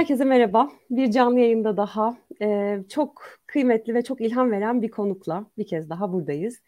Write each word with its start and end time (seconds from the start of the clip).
Herkese 0.00 0.24
merhaba. 0.24 0.70
Bir 0.90 1.10
canlı 1.10 1.40
yayında 1.40 1.76
daha 1.76 2.16
e, 2.42 2.78
çok 2.88 3.22
kıymetli 3.46 3.94
ve 3.94 4.02
çok 4.02 4.20
ilham 4.20 4.50
veren 4.50 4.82
bir 4.82 4.90
konukla 4.90 5.46
bir 5.58 5.66
kez 5.66 5.90
daha 5.90 6.12
buradayız. 6.12 6.60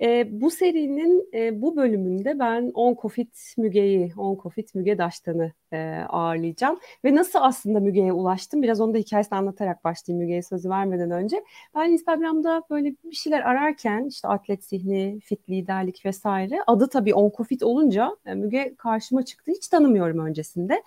E, 0.00 0.40
bu 0.40 0.50
serinin 0.50 1.28
e, 1.34 1.62
bu 1.62 1.76
bölümünde 1.76 2.38
ben 2.38 2.70
Onkofit 2.74 3.54
Müge'yi, 3.56 4.12
Onkofit 4.16 4.74
Müge 4.74 4.98
Daştan'ı 4.98 5.52
e, 5.72 5.78
ağırlayacağım. 6.08 6.78
Ve 7.04 7.14
nasıl 7.14 7.38
aslında 7.42 7.80
Müge'ye 7.80 8.12
ulaştım? 8.12 8.62
Biraz 8.62 8.80
onu 8.80 8.94
da 8.94 8.98
hikayesini 8.98 9.38
anlatarak 9.38 9.84
başlayayım 9.84 10.24
Müge'ye 10.24 10.42
sözü 10.42 10.70
vermeden 10.70 11.10
önce. 11.10 11.44
Ben 11.74 11.90
Instagram'da 11.90 12.62
böyle 12.70 12.94
bir 13.04 13.16
şeyler 13.16 13.40
ararken 13.40 14.04
işte 14.08 14.28
atlet 14.28 14.64
zihni, 14.64 15.20
fit 15.24 15.50
liderlik 15.50 16.06
vesaire 16.06 16.58
adı 16.66 16.88
tabii 16.88 17.14
Onkofit 17.14 17.62
olunca 17.62 18.16
e, 18.26 18.34
Müge 18.34 18.74
karşıma 18.78 19.24
çıktı. 19.24 19.50
Hiç 19.50 19.68
tanımıyorum 19.68 20.26
öncesinde. 20.26 20.82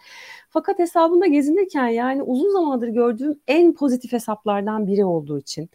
Fakat 0.49 0.79
hesabında 0.79 1.27
gezinirken 1.27 1.87
yani 1.87 2.23
uzun 2.23 2.51
zamandır 2.51 2.87
gördüğüm 2.87 3.39
en 3.47 3.73
pozitif 3.73 4.11
hesaplardan 4.11 4.87
biri 4.87 5.05
olduğu 5.05 5.39
için 5.39 5.69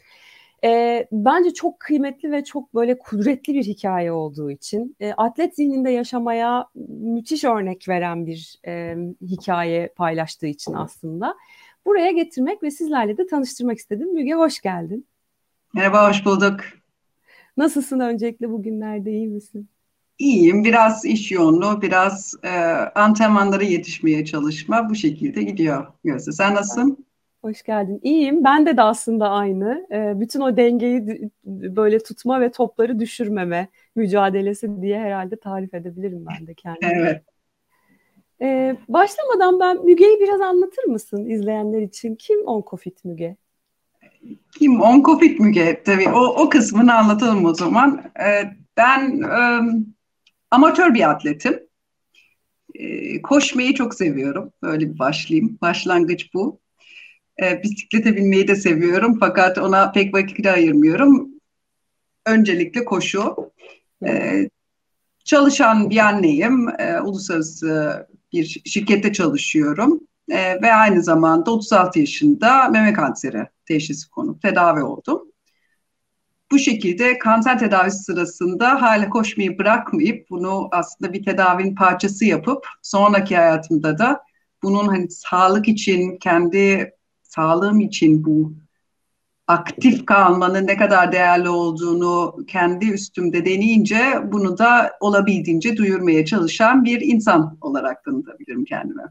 e, 0.63 1.07
bence 1.11 1.53
çok 1.53 1.79
kıymetli 1.79 2.31
ve 2.31 2.43
çok 2.43 2.75
böyle 2.75 2.97
kudretli 2.97 3.53
bir 3.53 3.63
hikaye 3.63 4.11
olduğu 4.11 4.51
için 4.51 4.95
e, 4.99 5.11
atlet 5.11 5.55
zihninde 5.55 5.89
yaşamaya 5.89 6.67
müthiş 6.89 7.43
örnek 7.43 7.89
veren 7.89 8.25
bir 8.25 8.59
e, 8.67 8.95
hikaye 9.21 9.93
paylaştığı 9.95 10.47
için 10.47 10.73
aslında 10.73 11.35
buraya 11.85 12.11
getirmek 12.11 12.63
ve 12.63 12.71
sizlerle 12.71 13.17
de 13.17 13.27
tanıştırmak 13.27 13.77
istedim. 13.77 14.13
Müge 14.13 14.33
hoş 14.33 14.61
geldin. 14.61 15.07
Merhaba, 15.73 16.09
hoş 16.09 16.25
bulduk. 16.25 16.59
Nasılsın 17.57 17.99
öncelikle 17.99 18.49
bugünlerde, 18.51 19.11
iyi 19.11 19.27
misin? 19.27 19.69
İyiyim, 20.19 20.63
biraz 20.63 21.05
iş 21.05 21.31
yoğunluğu, 21.31 21.81
biraz 21.81 22.35
e, 22.43 22.49
antrenmanlara 22.95 23.63
yetişmeye 23.63 24.25
çalışma 24.25 24.89
bu 24.89 24.95
şekilde 24.95 25.43
gidiyor 25.43 25.87
Gözde. 26.03 26.31
Sen 26.31 26.55
nasılsın? 26.55 27.05
Hoş 27.41 27.63
geldin. 27.63 27.99
İyiyim. 28.03 28.43
Ben 28.43 28.65
de 28.65 28.77
de 28.77 28.81
aslında 28.81 29.29
aynı. 29.29 29.87
E, 29.91 30.19
bütün 30.19 30.41
o 30.41 30.57
dengeyi 30.57 31.29
böyle 31.45 31.99
tutma 31.99 32.41
ve 32.41 32.51
topları 32.51 32.99
düşürmeme 32.99 33.67
mücadelesi 33.95 34.81
diye 34.81 34.99
herhalde 34.99 35.35
tarif 35.35 35.73
edebilirim 35.73 36.25
ben 36.29 36.47
de 36.47 36.53
kendimi. 36.53 36.91
Evet. 36.95 37.23
E, 38.41 38.77
başlamadan 38.87 39.59
ben 39.59 39.85
Müge'yi 39.85 40.19
biraz 40.19 40.41
anlatır 40.41 40.83
mısın 40.83 41.29
izleyenler 41.29 41.81
için? 41.81 42.15
Kim 42.15 42.47
Onkofit 42.47 43.05
Müge? 43.05 43.35
Kim 44.59 44.81
Onkofit 44.81 45.39
Müge? 45.39 45.83
Tabii 45.85 46.09
o, 46.09 46.19
o 46.19 46.49
kısmını 46.49 46.93
anlatalım 46.93 47.45
o 47.45 47.53
zaman. 47.53 48.03
E, 48.19 48.43
ben 48.77 49.21
e, 49.21 49.61
amatör 50.51 50.93
bir 50.93 51.09
atletim. 51.09 51.59
E, 52.75 53.21
koşmayı 53.21 53.73
çok 53.73 53.95
seviyorum. 53.95 54.53
Böyle 54.61 54.93
bir 54.93 54.99
başlayayım. 54.99 55.57
Başlangıç 55.61 56.33
bu. 56.33 56.59
E, 57.43 57.63
bisiklete 57.63 58.15
binmeyi 58.15 58.47
de 58.47 58.55
seviyorum 58.55 59.17
fakat 59.19 59.57
ona 59.57 59.91
pek 59.91 60.13
vakit 60.13 60.45
ayırmıyorum. 60.45 61.29
Öncelikle 62.25 62.85
koşu. 62.85 63.51
E, 64.07 64.49
çalışan 65.25 65.89
bir 65.89 65.97
anneyim. 65.97 66.69
E, 66.79 66.99
uluslararası 67.01 68.07
bir 68.33 68.61
şirkette 68.65 69.13
çalışıyorum. 69.13 69.99
E, 70.29 70.61
ve 70.61 70.73
aynı 70.73 71.03
zamanda 71.03 71.51
36 71.51 71.99
yaşında 71.99 72.69
meme 72.69 72.93
kanseri 72.93 73.47
teşhisi 73.65 74.09
konup 74.09 74.41
tedavi 74.41 74.83
oldum. 74.83 75.21
Bu 76.51 76.59
şekilde 76.59 77.17
kanser 77.17 77.59
tedavisi 77.59 78.03
sırasında 78.03 78.81
hala 78.81 79.09
koşmayı 79.09 79.57
bırakmayıp 79.57 80.29
bunu 80.29 80.69
aslında 80.71 81.13
bir 81.13 81.23
tedavinin 81.25 81.75
parçası 81.75 82.25
yapıp 82.25 82.67
sonraki 82.81 83.35
hayatımda 83.35 83.97
da 83.97 84.21
bunun 84.63 84.87
hani 84.87 85.11
sağlık 85.11 85.67
için 85.67 86.17
kendi 86.17 86.91
sağlığım 87.37 87.79
için 87.79 88.25
bu 88.25 88.53
aktif 89.47 90.05
kalmanın 90.05 90.67
ne 90.67 90.77
kadar 90.77 91.11
değerli 91.11 91.49
olduğunu 91.49 92.35
kendi 92.47 92.91
üstümde 92.91 93.45
deneyince 93.45 93.99
bunu 94.31 94.57
da 94.57 94.91
olabildiğince 94.99 95.77
duyurmaya 95.77 96.25
çalışan 96.25 96.85
bir 96.85 97.01
insan 97.01 97.57
olarak 97.61 98.03
tanıtabilirim 98.03 98.65
kendime. 98.65 99.03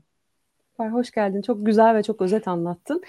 Hoş 0.76 1.10
geldin. 1.10 1.42
Çok 1.42 1.66
güzel 1.66 1.94
ve 1.94 2.02
çok 2.02 2.22
özet 2.22 2.48
anlattın. 2.48 3.02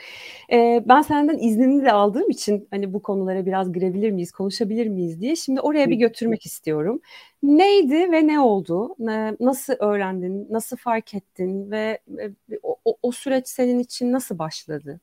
Ee, 0.51 0.83
ben 0.88 1.01
senden 1.01 1.38
iznini 1.38 1.85
de 1.85 1.91
aldığım 1.91 2.29
için 2.29 2.67
hani 2.72 2.94
bu 2.94 3.01
konulara 3.01 3.45
biraz 3.45 3.73
girebilir 3.73 4.11
miyiz, 4.11 4.31
konuşabilir 4.31 4.88
miyiz 4.88 5.22
diye 5.22 5.35
şimdi 5.35 5.61
oraya 5.61 5.89
bir 5.89 5.95
götürmek 5.95 6.45
istiyorum. 6.45 7.01
Neydi 7.44 8.11
ve 8.11 8.27
ne 8.27 8.39
oldu? 8.39 8.95
Nasıl 9.39 9.73
öğrendin, 9.79 10.47
nasıl 10.50 10.77
fark 10.77 11.13
ettin 11.13 11.72
ve 11.72 12.00
e, 12.19 12.59
o, 12.63 12.97
o 13.03 13.11
süreç 13.11 13.47
senin 13.47 13.79
için 13.79 14.11
nasıl 14.11 14.39
başladı? 14.39 15.00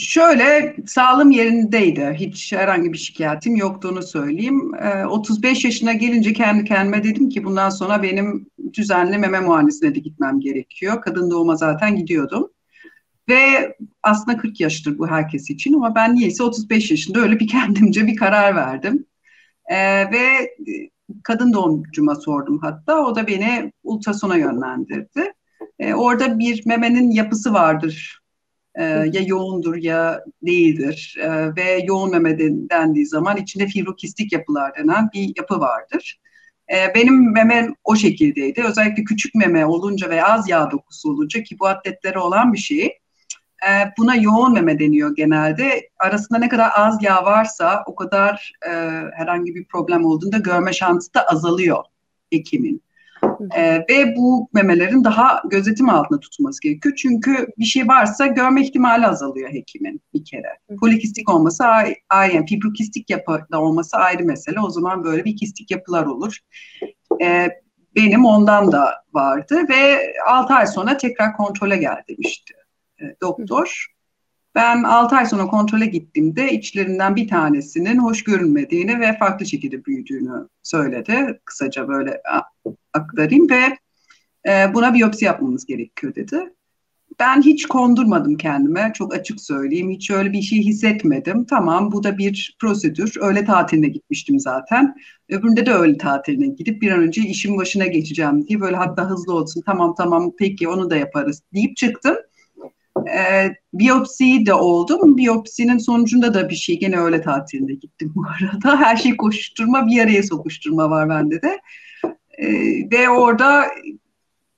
Şöyle 0.00 0.76
sağlığım 0.86 1.30
yerindeydi. 1.30 2.16
Hiç 2.18 2.52
herhangi 2.52 2.92
bir 2.92 2.98
şikayetim 2.98 3.56
yoktuğunu 3.56 4.02
söyleyeyim. 4.02 4.74
Ee, 4.74 5.04
35 5.04 5.64
yaşına 5.64 5.92
gelince 5.92 6.32
kendi 6.32 6.64
kendime 6.64 7.04
dedim 7.04 7.28
ki 7.28 7.44
bundan 7.44 7.70
sonra 7.70 8.02
benim 8.02 8.46
düzenli 8.74 9.18
meme 9.18 9.40
muayenesine 9.40 9.94
de 9.94 9.98
gitmem 9.98 10.40
gerekiyor. 10.40 11.02
Kadın 11.02 11.30
doğuma 11.30 11.56
zaten 11.56 11.96
gidiyordum. 11.96 12.50
Ve 13.28 13.76
aslında 14.02 14.36
40 14.36 14.60
yaştır 14.60 14.98
bu 14.98 15.08
herkes 15.08 15.50
için 15.50 15.74
ama 15.74 15.94
ben 15.94 16.14
niyeyse 16.14 16.42
35 16.42 16.90
yaşında 16.90 17.20
öyle 17.20 17.40
bir 17.40 17.48
kendimce 17.48 18.06
bir 18.06 18.16
karar 18.16 18.56
verdim. 18.56 19.06
Ee, 19.70 20.10
ve 20.12 20.56
kadın 21.24 21.52
doğumcuma 21.52 22.14
sordum 22.14 22.58
hatta. 22.62 23.06
O 23.06 23.16
da 23.16 23.26
beni 23.26 23.72
ultrasona 23.82 24.36
yönlendirdi. 24.36 25.32
Ee, 25.78 25.94
orada 25.94 26.38
bir 26.38 26.66
memenin 26.66 27.10
yapısı 27.10 27.52
vardır 27.52 28.19
e, 28.74 28.84
ya 28.84 29.22
yoğundur 29.26 29.76
ya 29.76 30.24
değildir 30.42 31.16
e, 31.20 31.56
ve 31.56 31.84
yoğun 31.84 32.10
meme 32.10 32.38
dendiği 32.70 33.06
zaman 33.06 33.36
içinde 33.36 33.66
fibrokistik 33.66 34.32
yapılar 34.32 34.72
denen 34.76 35.08
bir 35.14 35.32
yapı 35.36 35.60
vardır. 35.60 36.20
E, 36.72 36.94
benim 36.94 37.32
memem 37.32 37.74
o 37.84 37.96
şekildeydi. 37.96 38.62
Özellikle 38.62 39.04
küçük 39.04 39.34
meme 39.34 39.66
olunca 39.66 40.10
ve 40.10 40.24
az 40.24 40.48
yağ 40.48 40.70
dokusu 40.70 41.10
olunca 41.10 41.42
ki 41.42 41.56
bu 41.60 41.66
atletlere 41.66 42.18
olan 42.18 42.52
bir 42.52 42.58
şey. 42.58 42.98
E, 43.68 43.70
buna 43.98 44.14
yoğun 44.14 44.52
meme 44.52 44.78
deniyor 44.78 45.16
genelde. 45.16 45.90
Arasında 45.98 46.38
ne 46.38 46.48
kadar 46.48 46.70
az 46.76 47.02
yağ 47.02 47.24
varsa 47.24 47.82
o 47.86 47.94
kadar 47.94 48.52
e, 48.66 48.70
herhangi 49.14 49.54
bir 49.54 49.64
problem 49.64 50.04
olduğunda 50.04 50.38
görme 50.38 50.72
şansı 50.72 51.14
da 51.14 51.26
azalıyor 51.26 51.84
hekimin. 52.32 52.82
E, 53.56 53.84
ve 53.90 54.16
bu 54.16 54.48
memelerin 54.52 55.04
daha 55.04 55.42
gözetim 55.50 55.88
altında 55.88 56.20
tutulması 56.20 56.62
gerekiyor. 56.62 56.94
Çünkü 56.96 57.46
bir 57.58 57.64
şey 57.64 57.88
varsa 57.88 58.26
görme 58.26 58.62
ihtimali 58.62 59.06
azalıyor 59.06 59.50
hekimin 59.52 60.00
bir 60.14 60.24
kere. 60.24 60.58
Polikistik 60.80 61.28
olması 61.28 61.64
ayrı, 61.64 61.94
yani 62.34 62.46
fibrokistik 62.46 63.10
yapıda 63.10 63.60
olması 63.60 63.96
ayrı 63.96 64.24
mesele. 64.24 64.60
O 64.60 64.70
zaman 64.70 65.04
böyle 65.04 65.24
bir 65.24 65.36
kistik 65.36 65.70
yapılar 65.70 66.06
olur. 66.06 66.38
E, 67.22 67.48
benim 67.96 68.24
ondan 68.24 68.72
da 68.72 68.94
vardı 69.12 69.68
ve 69.68 70.12
6 70.26 70.54
ay 70.54 70.66
sonra 70.66 70.96
tekrar 70.96 71.36
kontrole 71.36 71.76
gel 71.76 72.02
demişti 72.08 72.54
e, 73.00 73.04
doktor. 73.20 73.86
Ben 74.54 74.82
6 74.82 75.16
ay 75.16 75.26
sonra 75.26 75.46
kontrole 75.46 75.86
gittiğimde 75.86 76.52
içlerinden 76.52 77.16
bir 77.16 77.28
tanesinin 77.28 77.98
hoş 77.98 78.24
görünmediğini 78.24 79.00
ve 79.00 79.18
farklı 79.18 79.46
şekilde 79.46 79.84
büyüdüğünü 79.84 80.48
söyledi. 80.62 81.40
Kısaca 81.44 81.88
böyle 81.88 82.22
aktarayım 82.94 83.50
ve 83.50 83.78
e, 84.48 84.74
buna 84.74 84.94
biyopsi 84.94 85.24
yapmamız 85.24 85.66
gerekiyor 85.66 86.14
dedi. 86.14 86.54
Ben 87.20 87.42
hiç 87.42 87.66
kondurmadım 87.66 88.36
kendime, 88.36 88.92
çok 88.94 89.14
açık 89.14 89.40
söyleyeyim. 89.40 89.90
Hiç 89.90 90.10
öyle 90.10 90.32
bir 90.32 90.42
şey 90.42 90.58
hissetmedim. 90.58 91.44
Tamam 91.44 91.92
bu 91.92 92.02
da 92.02 92.18
bir 92.18 92.56
prosedür. 92.60 93.14
Öğle 93.20 93.44
tatiline 93.44 93.88
gitmiştim 93.88 94.40
zaten. 94.40 94.94
Öbüründe 95.28 95.66
de 95.66 95.72
öğle 95.72 95.98
tatiline 95.98 96.46
gidip 96.46 96.82
bir 96.82 96.90
an 96.90 97.00
önce 97.00 97.22
işin 97.22 97.58
başına 97.58 97.86
geçeceğim 97.86 98.48
diye 98.48 98.60
böyle 98.60 98.76
hatta 98.76 99.10
hızlı 99.10 99.34
olsun. 99.34 99.62
Tamam 99.66 99.94
tamam 99.98 100.32
peki 100.38 100.68
onu 100.68 100.90
da 100.90 100.96
yaparız 100.96 101.42
deyip 101.54 101.76
çıktım. 101.76 102.16
E, 103.08 103.54
biyopsi 103.74 104.46
de 104.46 104.54
oldum. 104.54 105.16
Biyopsinin 105.16 105.78
sonucunda 105.78 106.34
da 106.34 106.48
bir 106.48 106.54
şey 106.54 106.78
gene 106.78 106.96
öyle 106.96 107.22
tatilinde 107.22 107.74
gittim 107.74 108.12
bu 108.14 108.22
arada. 108.42 108.80
Her 108.80 108.96
şey 108.96 109.16
koşuşturma 109.16 109.86
bir 109.86 110.02
araya 110.02 110.22
sokuşturma 110.22 110.90
var 110.90 111.08
bende 111.08 111.42
de. 111.42 111.60
E, 112.38 112.46
ve 112.90 113.08
orada 113.08 113.66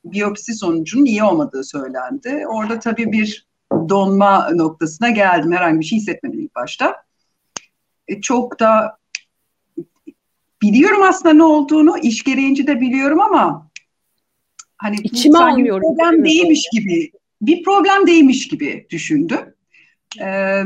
biyopsi 0.04 0.54
sonucunun 0.54 1.04
iyi 1.04 1.24
olmadığı 1.24 1.64
söylendi. 1.64 2.44
Orada 2.46 2.78
tabii 2.78 3.12
bir 3.12 3.46
donma 3.72 4.50
noktasına 4.50 5.10
geldim. 5.10 5.52
Herhangi 5.52 5.80
bir 5.80 5.84
şey 5.84 5.98
hissetmedim 5.98 6.40
ilk 6.40 6.54
başta. 6.54 6.96
E, 8.08 8.20
çok 8.20 8.60
da 8.60 8.96
biliyorum 10.62 11.02
aslında 11.02 11.34
ne 11.34 11.44
olduğunu. 11.44 11.98
iş 11.98 12.24
gereğince 12.24 12.66
de 12.66 12.80
biliyorum 12.80 13.20
ama 13.20 13.70
hani 14.76 14.96
İçime 15.02 15.38
almıyorum. 15.38 15.96
Problem 15.96 16.24
değilmiş 16.24 16.68
gibi 16.72 17.12
bir 17.42 17.62
problem 17.62 18.06
değilmiş 18.06 18.48
gibi 18.48 18.86
düşündüm. 18.90 19.40
Ee, 20.20 20.62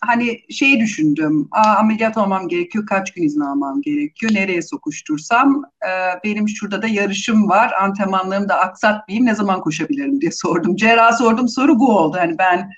hani 0.00 0.40
şeyi 0.50 0.80
düşündüm. 0.80 1.48
Aa, 1.52 1.76
ameliyat 1.78 2.16
olmam 2.16 2.48
gerekiyor. 2.48 2.86
Kaç 2.86 3.12
gün 3.12 3.22
izin 3.22 3.40
almam 3.40 3.82
gerekiyor. 3.82 4.34
Nereye 4.34 4.62
sokuştursam. 4.62 5.62
E, 5.84 5.90
benim 6.24 6.48
şurada 6.48 6.82
da 6.82 6.86
yarışım 6.86 7.48
var. 7.48 7.72
Antrenmanlarımı 7.82 8.48
da 8.48 8.58
aksatmayayım. 8.58 9.26
Ne 9.26 9.34
zaman 9.34 9.60
koşabilirim 9.60 10.20
diye 10.20 10.30
sordum. 10.32 10.76
Cerrah 10.76 11.18
sordum 11.18 11.48
soru 11.48 11.78
bu 11.78 11.98
oldu. 11.98 12.16
Hani 12.20 12.38
ben 12.38 12.70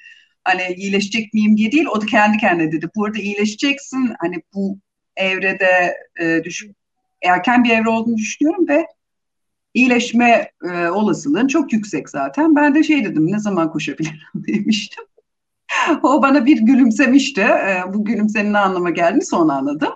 hani 0.44 0.62
iyileşecek 0.76 1.34
miyim 1.34 1.56
diye 1.56 1.72
değil. 1.72 1.86
O 1.86 2.00
da 2.00 2.06
kendi 2.06 2.38
kendine 2.38 2.72
dedi. 2.72 2.88
Burada 2.96 3.18
iyileşeceksin. 3.18 4.14
Hani 4.20 4.36
bu 4.54 4.78
evrede 5.16 5.96
e, 6.20 6.44
düş 6.44 6.66
erken 7.22 7.64
bir 7.64 7.70
evre 7.70 7.88
olduğunu 7.88 8.16
düşünüyorum 8.16 8.68
ve 8.68 8.86
iyileşme 9.74 10.50
e, 10.64 10.88
olasılığın 10.88 11.46
çok 11.46 11.72
yüksek 11.72 12.08
zaten. 12.08 12.56
Ben 12.56 12.74
de 12.74 12.82
şey 12.82 13.04
dedim 13.04 13.32
ne 13.32 13.38
zaman 13.38 13.72
koşabilirim 13.72 14.18
demiştim. 14.34 15.04
o 16.02 16.22
bana 16.22 16.46
bir 16.46 16.58
gülümsemişti. 16.60 17.40
E, 17.40 17.82
bu 17.94 18.04
gülümsenin 18.04 18.52
ne 18.52 18.58
anlama 18.58 18.90
geldiğini 18.90 19.24
sonra 19.24 19.52
anladım. 19.52 19.92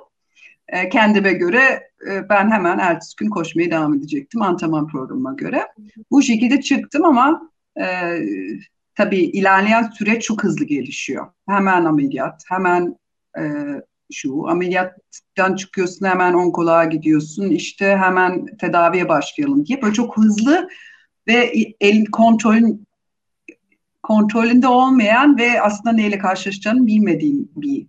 E, 0.69 0.89
kendime 0.89 1.33
göre 1.33 1.91
e, 2.11 2.29
ben 2.29 2.51
hemen 2.51 2.79
ertesi 2.79 3.17
gün 3.17 3.31
koşmaya 3.31 3.71
devam 3.71 3.95
edecektim 3.95 4.43
antrenman 4.43 4.89
programıma 4.89 5.33
göre. 5.33 5.67
Bu 6.11 6.23
şekilde 6.23 6.61
çıktım 6.61 7.05
ama 7.05 7.51
e, 7.81 8.19
tabii 8.95 9.21
ilerleyen 9.21 9.83
süreç 9.83 10.23
çok 10.23 10.45
hızlı 10.45 10.65
gelişiyor. 10.65 11.27
Hemen 11.49 11.85
ameliyat, 11.85 12.43
hemen 12.49 12.97
e, 13.39 13.43
şu 14.13 14.49
ameliyattan 14.49 15.57
çıkıyorsun 15.57 16.07
hemen 16.07 16.35
onkoloğa 16.35 16.85
gidiyorsun 16.85 17.51
işte 17.51 17.97
hemen 17.97 18.47
tedaviye 18.47 19.09
başlayalım 19.09 19.67
diye 19.67 19.83
böyle 19.83 19.95
çok 19.95 20.17
hızlı 20.17 20.69
ve 21.29 21.53
el 21.81 22.05
kontrolün 22.05 22.87
kontrolünde 24.03 24.69
olmayan 24.69 25.39
ve 25.39 25.63
aslında 25.63 25.93
neyle 25.93 26.19
karşılaşacağını 26.19 26.87
bilmediğin 26.87 27.53
bir 27.57 27.87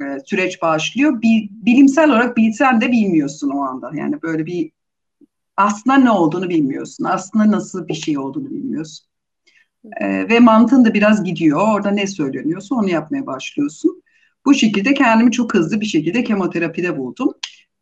e, 0.00 0.18
süreç 0.26 0.62
başlıyor. 0.62 1.22
Bir, 1.22 1.50
bilimsel 1.50 2.10
olarak 2.10 2.36
bilsen 2.36 2.80
de 2.80 2.92
bilmiyorsun 2.92 3.50
o 3.50 3.60
anda. 3.60 3.90
Yani 3.94 4.22
böyle 4.22 4.46
bir 4.46 4.70
aslında 5.56 5.96
ne 5.96 6.10
olduğunu 6.10 6.48
bilmiyorsun. 6.48 7.04
Aslında 7.04 7.50
nasıl 7.50 7.88
bir 7.88 7.94
şey 7.94 8.18
olduğunu 8.18 8.50
bilmiyorsun. 8.50 9.06
E, 10.00 10.28
ve 10.28 10.40
mantığın 10.40 10.84
da 10.84 10.94
biraz 10.94 11.24
gidiyor. 11.24 11.60
Orada 11.74 11.90
ne 11.90 12.06
söyleniyorsa 12.06 12.74
onu 12.74 12.90
yapmaya 12.90 13.26
başlıyorsun. 13.26 14.01
Bu 14.46 14.54
şekilde 14.54 14.94
kendimi 14.94 15.32
çok 15.32 15.54
hızlı 15.54 15.80
bir 15.80 15.86
şekilde 15.86 16.24
kemoterapide 16.24 16.98
buldum. 16.98 17.28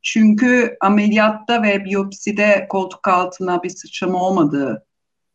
Çünkü 0.03 0.77
ameliyatta 0.81 1.63
ve 1.63 1.85
biyopside 1.85 2.67
koltuk 2.69 3.09
altına 3.09 3.63
bir 3.63 3.71
sıçrama 3.71 4.23
olmadığı 4.23 4.87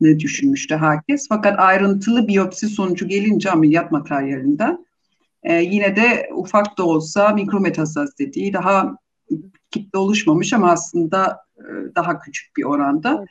ne 0.02 0.20
düşünmüştü 0.20 0.76
herkes. 0.76 1.26
Fakat 1.30 1.60
ayrıntılı 1.60 2.28
biyopsi 2.28 2.68
sonucu 2.68 3.08
gelince 3.08 3.52
ameliyat 3.52 3.92
materyalinden 3.92 4.86
e, 5.44 5.62
yine 5.62 5.96
de 5.96 6.30
ufak 6.34 6.78
da 6.78 6.84
olsa 6.84 7.30
mikrometastaz 7.30 8.20
dediği 8.20 8.54
daha 8.54 8.98
kitle 9.72 10.00
oluşmamış 10.00 10.54
ama 10.54 10.72
aslında 10.72 11.40
e, 11.58 11.64
daha 11.96 12.20
küçük 12.20 12.58
bir 12.58 12.64
oranda 12.64 13.26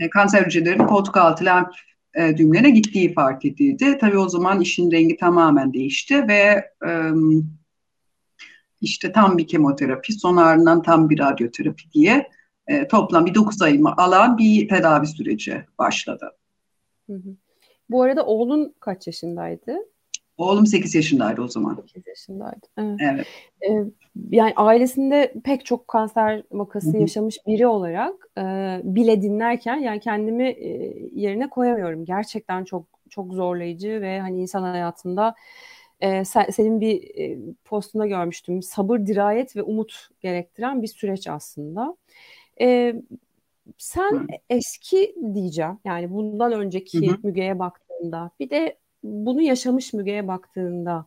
e, 0.00 0.10
kanser 0.10 0.42
hücrelerinin 0.42 0.86
koltuk 0.86 1.16
altı 1.16 1.44
lenf 1.44 1.68
e, 2.14 2.36
düğümlerine 2.36 2.70
gittiği 2.70 3.14
fark 3.14 3.44
edildi. 3.44 3.98
Tabii 4.00 4.18
o 4.18 4.28
zaman 4.28 4.60
işin 4.60 4.90
rengi 4.90 5.16
tamamen 5.16 5.72
değişti 5.72 6.28
ve 6.28 6.70
e, 6.86 6.92
işte 8.80 9.12
tam 9.12 9.38
bir 9.38 9.46
kemoterapi, 9.46 10.12
son 10.12 10.36
ardından 10.36 10.82
tam 10.82 11.10
bir 11.10 11.18
radyoterapi 11.18 11.92
diye 11.92 12.28
e, 12.66 12.88
toplam 12.88 13.26
bir 13.26 13.34
9 13.34 13.62
ayımı 13.62 13.94
alan 13.96 14.38
bir 14.38 14.68
tedavi 14.68 15.06
süreci 15.06 15.64
başladı. 15.78 16.30
Hı 17.06 17.12
hı. 17.12 17.36
Bu 17.90 18.02
arada 18.02 18.26
oğlun 18.26 18.74
kaç 18.80 19.06
yaşındaydı? 19.06 19.76
Oğlum 20.40 20.66
8 20.66 20.94
yaşındaydı 20.94 21.42
o 21.42 21.48
zaman. 21.48 21.74
8 21.86 22.06
yaşındaydı. 22.06 22.66
Evet. 22.78 23.00
evet. 23.00 23.26
Ee, 23.70 23.84
yani 24.30 24.52
ailesinde 24.56 25.34
pek 25.44 25.66
çok 25.66 25.88
kanser 25.88 26.42
vakası 26.52 26.92
Hı-hı. 26.92 27.00
yaşamış 27.00 27.38
biri 27.46 27.66
olarak 27.66 28.14
e, 28.38 28.42
bile 28.84 29.22
dinlerken 29.22 29.76
yani 29.76 30.00
kendimi 30.00 30.48
e, 30.48 30.68
yerine 31.14 31.50
koyamıyorum. 31.50 32.04
Gerçekten 32.04 32.64
çok 32.64 32.86
çok 33.10 33.34
zorlayıcı 33.34 34.00
ve 34.00 34.20
hani 34.20 34.40
insan 34.40 34.62
hayatında 34.62 35.34
e, 36.00 36.24
sen, 36.24 36.46
senin 36.50 36.80
bir 36.80 37.18
e, 37.18 37.38
postunda 37.64 38.06
görmüştüm. 38.06 38.62
Sabır, 38.62 39.06
dirayet 39.06 39.56
ve 39.56 39.62
umut 39.62 40.08
gerektiren 40.20 40.82
bir 40.82 40.88
süreç 40.88 41.28
aslında. 41.28 41.96
E, 42.60 42.94
sen 43.78 44.10
Hı. 44.10 44.26
eski 44.50 45.14
diyeceğim 45.34 45.78
yani 45.84 46.10
bundan 46.10 46.52
önceki. 46.52 47.10
Müge'ye 47.22 47.58
baktığında 47.58 48.30
bir 48.40 48.50
de 48.50 48.79
bunu 49.02 49.42
yaşamış 49.42 49.92
Müge'ye 49.92 50.28
baktığında 50.28 51.06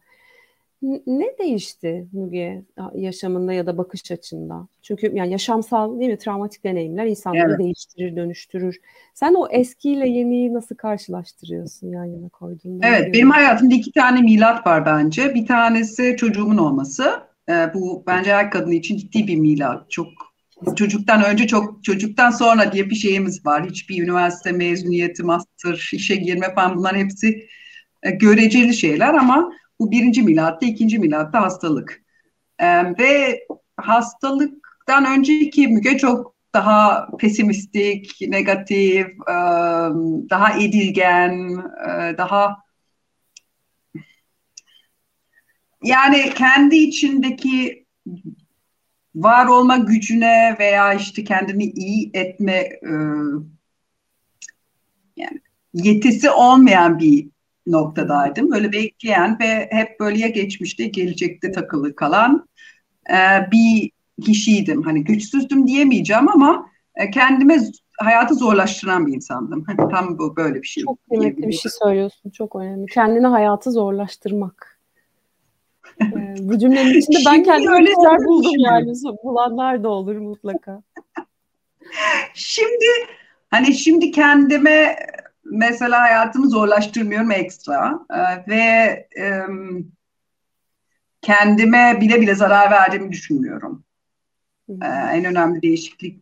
ne 1.08 1.38
değişti 1.40 2.08
Müge 2.14 2.62
yaşamında 2.96 3.54
ya 3.54 3.66
da 3.66 3.78
bakış 3.78 4.12
açında? 4.12 4.68
Çünkü 4.82 5.12
yani 5.16 5.32
yaşamsal 5.32 6.00
değil 6.00 6.12
mi 6.12 6.18
travmatik 6.18 6.64
deneyimler 6.64 7.06
insanları 7.06 7.50
evet. 7.50 7.60
değiştirir, 7.60 8.16
dönüştürür. 8.16 8.80
Sen 9.14 9.34
o 9.34 9.48
eskiyle 9.50 10.10
yeniyi 10.10 10.54
nasıl 10.54 10.76
karşılaştırıyorsun 10.76 11.92
yan 11.92 12.06
yana 12.06 12.30
koyduğunda? 12.30 12.88
Evet, 12.88 13.14
benim 13.14 13.30
hayatımda 13.30 13.76
iki 13.76 13.92
tane 13.92 14.22
milat 14.22 14.68
var 14.68 14.86
bence. 14.86 15.36
Bir 15.36 15.46
tanesi 15.46 16.16
çocuğumun 16.18 16.58
olması. 16.58 17.12
Ee, 17.50 17.54
bu 17.74 18.04
bence 18.08 18.34
her 18.34 18.52
kadın 18.52 18.72
için 18.72 18.98
ciddi 18.98 19.28
bir 19.28 19.36
milat. 19.36 19.92
Çok 19.92 20.08
çocuktan 20.76 21.24
önce 21.24 21.48
çok 21.48 21.84
çocuktan 21.84 22.32
sonra 22.32 22.72
diye 22.72 22.90
bir 22.90 22.96
şeyimiz 22.96 23.46
var. 23.46 23.66
Hiçbir 23.70 24.04
üniversite 24.04 24.52
mezuniyeti, 24.52 25.24
master, 25.24 25.90
işe 25.94 26.16
girme 26.16 26.54
falan 26.56 26.78
bunlar 26.78 26.96
hepsi 26.96 27.48
göreceli 28.10 28.74
şeyler 28.74 29.14
ama 29.14 29.52
bu 29.80 29.92
birinci 29.92 30.22
milatta, 30.22 30.66
ikinci 30.66 31.00
milatta 31.00 31.42
hastalık. 31.42 32.04
E, 32.60 32.98
ve 33.00 33.40
hastalıktan 33.78 35.06
önceki 35.06 35.68
Müge 35.68 35.98
çok 35.98 36.34
daha 36.54 37.08
pesimistik, 37.20 38.22
negatif, 38.22 39.08
e, 39.08 39.36
daha 40.30 40.60
edilgen, 40.60 41.64
e, 41.90 42.18
daha 42.18 42.64
yani 45.84 46.30
kendi 46.36 46.76
içindeki 46.76 47.86
var 49.16 49.46
olma 49.46 49.78
gücüne 49.78 50.56
veya 50.60 50.94
işte 50.94 51.24
kendini 51.24 51.64
iyi 51.64 52.12
etme 52.14 52.54
e, 52.54 52.92
yani 55.16 55.42
yetisi 55.74 56.30
olmayan 56.30 57.00
bir 57.00 57.33
noktadaydım. 57.68 58.52
Böyle 58.52 58.72
bekleyen 58.72 59.40
ve 59.40 59.70
hep 59.72 60.00
böyle 60.00 60.20
ya 60.20 60.28
geçmişte 60.28 60.88
gelecekte 60.88 61.52
takılı 61.52 61.96
kalan 61.96 62.48
e, 63.10 63.18
bir 63.52 63.92
kişiydim. 64.26 64.82
Hani 64.82 65.04
güçsüzdüm 65.04 65.68
diyemeyeceğim 65.68 66.30
ama 66.30 66.70
e, 66.96 67.12
kendime 67.12 67.58
hayatı 68.00 68.36
zorlaştıran 68.36 69.08
bir 69.08 69.14
insandım. 69.14 69.64
Hani 69.68 69.92
tam 69.92 70.18
bu 70.18 70.36
böyle 70.36 70.62
bir 70.62 70.68
şey. 70.68 70.84
Çok 70.84 71.10
kıymetli 71.10 71.48
bir 71.48 71.54
şey 71.54 71.72
söylüyorsun. 71.84 72.30
Çok 72.30 72.56
önemli. 72.56 72.86
Kendine 72.86 73.28
hayatı 73.28 73.72
zorlaştırmak. 73.72 74.80
ee, 76.02 76.36
bu 76.40 76.60
cümlenin 76.60 77.00
içinde 77.00 77.18
ben 77.26 77.44
kendime 77.44 77.76
öyle 77.76 77.86
şeyler 77.86 78.26
buldum 78.26 78.56
yani. 78.58 78.94
Bulanlar 79.24 79.84
da 79.84 79.90
olur 79.90 80.16
mutlaka. 80.16 80.82
Şimdi 82.34 82.86
hani 83.50 83.74
şimdi 83.74 84.12
kendime 84.12 84.96
mesela 85.46 86.02
hayatımı 86.02 86.50
zorlaştırmıyorum 86.50 87.32
ekstra 87.32 88.00
e, 88.10 88.50
ve 88.50 88.62
e, 89.20 89.42
kendime 91.22 91.98
bile 92.02 92.22
bile 92.22 92.36
zarar 92.36 92.72
verdiğimi 92.72 93.12
düşünmüyorum. 93.12 93.84
E, 94.70 94.86
en 94.88 95.26
önemli 95.26 95.62
değişiklik 95.62 96.20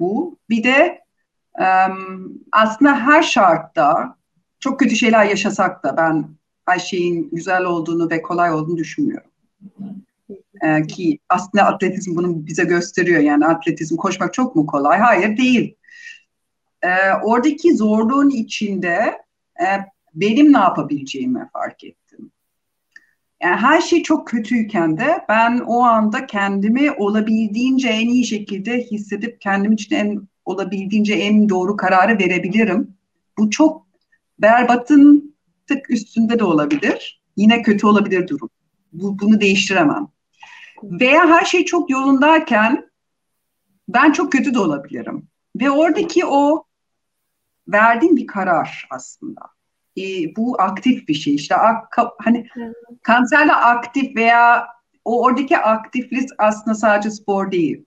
bu. 0.00 0.38
Bir 0.50 0.64
de 0.64 1.02
e, 1.60 1.66
aslında 2.52 2.96
her 2.96 3.22
şartta 3.22 4.16
çok 4.60 4.80
kötü 4.80 4.96
şeyler 4.96 5.24
yaşasak 5.24 5.84
da 5.84 5.96
ben 5.96 6.28
her 6.66 6.78
şeyin 6.78 7.28
güzel 7.32 7.64
olduğunu 7.64 8.10
ve 8.10 8.22
kolay 8.22 8.52
olduğunu 8.52 8.76
düşünmüyorum. 8.76 9.30
Ee, 10.62 10.86
ki 10.86 11.18
aslında 11.28 11.64
atletizm 11.64 12.16
bunu 12.16 12.46
bize 12.46 12.64
gösteriyor. 12.64 13.20
Yani 13.20 13.46
atletizm 13.46 13.96
koşmak 13.96 14.34
çok 14.34 14.56
mu 14.56 14.66
kolay? 14.66 14.98
Hayır 14.98 15.36
değil 15.36 15.76
e, 16.84 17.12
oradaki 17.22 17.76
zorluğun 17.76 18.30
içinde 18.30 19.22
e, 19.60 19.66
benim 20.14 20.52
ne 20.52 20.58
yapabileceğimi 20.58 21.48
fark 21.52 21.84
ettim. 21.84 22.30
Yani 23.42 23.56
her 23.56 23.80
şey 23.80 24.02
çok 24.02 24.28
kötüyken 24.28 24.98
de 24.98 25.24
ben 25.28 25.58
o 25.58 25.82
anda 25.82 26.26
kendimi 26.26 26.92
olabildiğince 26.92 27.88
en 27.88 28.08
iyi 28.08 28.26
şekilde 28.26 28.80
hissedip 28.80 29.40
kendim 29.40 29.72
için 29.72 29.96
en 29.96 30.28
olabildiğince 30.44 31.14
en 31.14 31.48
doğru 31.48 31.76
kararı 31.76 32.18
verebilirim. 32.18 32.96
Bu 33.38 33.50
çok 33.50 33.86
berbatın 34.38 35.34
tık 35.66 35.90
üstünde 35.90 36.38
de 36.38 36.44
olabilir. 36.44 37.22
Yine 37.36 37.62
kötü 37.62 37.86
olabilir 37.86 38.28
durum. 38.28 38.50
Bu, 38.92 39.18
bunu 39.18 39.40
değiştiremem. 39.40 40.08
Veya 40.82 41.28
her 41.28 41.44
şey 41.44 41.64
çok 41.64 41.90
yolundayken 41.90 42.90
ben 43.88 44.12
çok 44.12 44.32
kötü 44.32 44.54
de 44.54 44.58
olabilirim. 44.58 45.28
Ve 45.60 45.70
oradaki 45.70 46.26
o 46.26 46.63
verdiğin 47.68 48.16
bir 48.16 48.26
karar 48.26 48.86
aslında. 48.90 49.40
e, 49.96 50.02
bu 50.36 50.62
aktif 50.62 51.08
bir 51.08 51.14
şey. 51.14 51.34
İşte 51.34 51.56
ak, 51.56 51.96
hani 52.18 52.48
kanserle 53.02 53.52
aktif 53.52 54.16
veya 54.16 54.66
o 55.04 55.22
oradaki 55.22 55.58
aktiflik 55.58 56.28
aslında 56.38 56.74
sadece 56.74 57.10
spor 57.10 57.50
değil. 57.50 57.84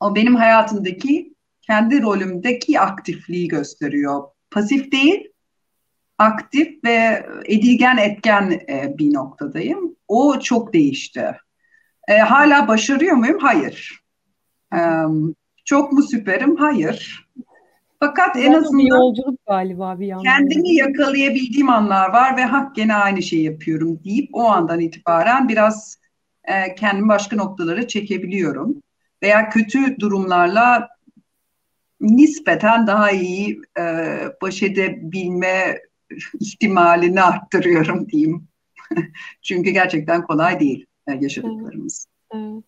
O 0.00 0.14
benim 0.14 0.34
hayatımdaki 0.36 1.34
kendi 1.62 2.02
rolümdeki 2.02 2.80
aktifliği 2.80 3.48
gösteriyor. 3.48 4.22
Pasif 4.50 4.92
değil, 4.92 5.32
aktif 6.18 6.84
ve 6.84 7.26
edilgen 7.44 7.96
etken 7.96 8.50
e, 8.50 8.94
bir 8.98 9.14
noktadayım. 9.14 9.96
O 10.08 10.40
çok 10.40 10.72
değişti. 10.72 11.36
E, 12.08 12.18
hala 12.18 12.68
başarıyor 12.68 13.16
muyum? 13.16 13.38
Hayır. 13.38 14.00
E, 14.74 14.78
çok 15.64 15.92
mu 15.92 16.02
süperim? 16.02 16.56
Hayır. 16.56 17.23
Fakat 18.06 18.36
en 18.36 18.52
azından 18.52 18.78
bir 18.78 18.90
yolculuk 18.90 19.46
galiba 19.46 20.00
bir 20.00 20.06
yandan. 20.06 20.24
Kendimi 20.24 20.74
yakalayabildiğim 20.74 21.68
anlar 21.68 22.12
var 22.12 22.36
ve 22.36 22.44
hak 22.44 22.74
gene 22.74 22.94
aynı 22.94 23.22
şeyi 23.22 23.42
yapıyorum 23.42 24.00
deyip 24.04 24.30
o 24.32 24.42
andan 24.42 24.80
itibaren 24.80 25.48
biraz 25.48 25.98
e, 26.44 26.74
kendimi 26.74 27.08
başka 27.08 27.36
noktalara 27.36 27.88
çekebiliyorum. 27.88 28.82
Veya 29.22 29.48
kötü 29.48 30.00
durumlarla 30.00 30.88
nispeten 32.00 32.86
daha 32.86 33.10
iyi 33.10 33.60
e, 33.78 33.82
baş 34.42 34.62
edebilme 34.62 35.78
ihtimalini 36.40 37.22
arttırıyorum 37.22 38.08
diyeyim. 38.08 38.48
Çünkü 39.42 39.70
gerçekten 39.70 40.22
kolay 40.22 40.60
değil 40.60 40.86
e, 41.06 41.12
yaşadıklarımız. 41.20 42.06
Evet. 42.34 42.44
evet. 42.44 42.64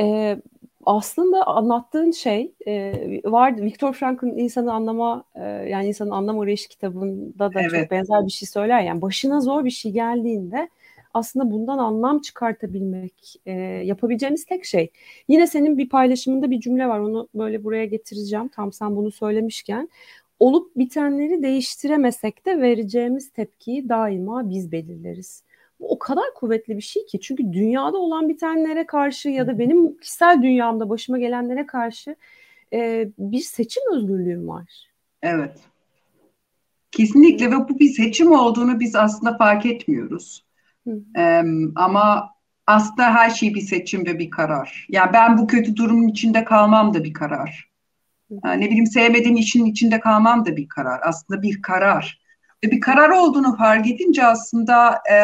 Ee, 0.00 0.38
aslında 0.86 1.46
anlattığın 1.46 2.10
şey 2.10 2.52
e, 2.66 2.92
vardı. 3.24 3.62
Viktor 3.62 3.92
Frankl'ın 3.92 4.38
insanı 4.38 4.72
anlama 4.72 5.24
e, 5.34 5.42
yani 5.42 5.86
insanın 5.86 6.10
anlam 6.10 6.40
arayış 6.40 6.66
kitabında 6.66 7.54
da 7.54 7.60
evet. 7.60 7.80
çok 7.80 7.90
benzer 7.90 8.26
bir 8.26 8.32
şey 8.32 8.48
söyler. 8.48 8.80
Yani 8.80 9.02
başına 9.02 9.40
zor 9.40 9.64
bir 9.64 9.70
şey 9.70 9.92
geldiğinde 9.92 10.68
aslında 11.14 11.50
bundan 11.50 11.78
anlam 11.78 12.20
çıkartabilmek 12.20 13.36
e, 13.46 13.52
yapabileceğimiz 13.62 14.44
tek 14.44 14.64
şey. 14.64 14.90
Yine 15.28 15.46
senin 15.46 15.78
bir 15.78 15.88
paylaşımında 15.88 16.50
bir 16.50 16.60
cümle 16.60 16.88
var. 16.88 17.00
Onu 17.00 17.28
böyle 17.34 17.64
buraya 17.64 17.84
getireceğim. 17.84 18.48
Tam 18.48 18.72
sen 18.72 18.96
bunu 18.96 19.10
söylemişken 19.10 19.88
olup 20.40 20.76
bitenleri 20.76 21.42
değiştiremesek 21.42 22.46
de 22.46 22.60
vereceğimiz 22.60 23.30
tepkiyi 23.30 23.88
daima 23.88 24.50
biz 24.50 24.72
belirleriz. 24.72 25.44
Bu 25.80 25.88
o 25.88 25.98
kadar 25.98 26.24
kuvvetli 26.34 26.76
bir 26.76 26.82
şey 26.82 27.06
ki 27.06 27.20
çünkü 27.20 27.52
dünyada 27.52 27.96
olan 27.96 28.28
bitenlere 28.28 28.86
karşı 28.86 29.28
ya 29.28 29.46
da 29.46 29.58
benim 29.58 29.96
kişisel 29.96 30.42
dünyamda 30.42 30.88
başıma 30.88 31.18
gelenlere 31.18 31.66
karşı 31.66 32.16
e, 32.72 33.08
bir 33.18 33.40
seçim 33.40 33.82
özgürlüğüm 33.92 34.48
var. 34.48 34.90
Evet. 35.22 35.58
Kesinlikle 36.90 37.50
ve 37.50 37.56
bu 37.68 37.78
bir 37.78 37.88
seçim 37.88 38.32
olduğunu 38.32 38.80
biz 38.80 38.96
aslında 38.96 39.36
fark 39.36 39.66
etmiyoruz. 39.66 40.44
Ee, 41.18 41.42
ama 41.74 42.34
aslında 42.66 43.14
her 43.14 43.30
şey 43.30 43.54
bir 43.54 43.60
seçim 43.60 44.06
ve 44.06 44.18
bir 44.18 44.30
karar. 44.30 44.86
Yani 44.88 45.12
ben 45.12 45.38
bu 45.38 45.46
kötü 45.46 45.76
durumun 45.76 46.08
içinde 46.08 46.44
kalmam 46.44 46.94
da 46.94 47.04
bir 47.04 47.12
karar. 47.12 47.70
Yani 48.44 48.60
ne 48.60 48.66
bileyim 48.66 48.86
sevmediğim 48.86 49.36
işin 49.36 49.64
içinde 49.64 50.00
kalmam 50.00 50.46
da 50.46 50.56
bir 50.56 50.68
karar. 50.68 51.00
Aslında 51.04 51.42
bir 51.42 51.62
karar. 51.62 52.19
Ve 52.64 52.70
bir 52.70 52.80
karar 52.80 53.10
olduğunu 53.10 53.56
fark 53.56 53.86
edince 53.90 54.26
aslında 54.26 54.94
e, 55.12 55.16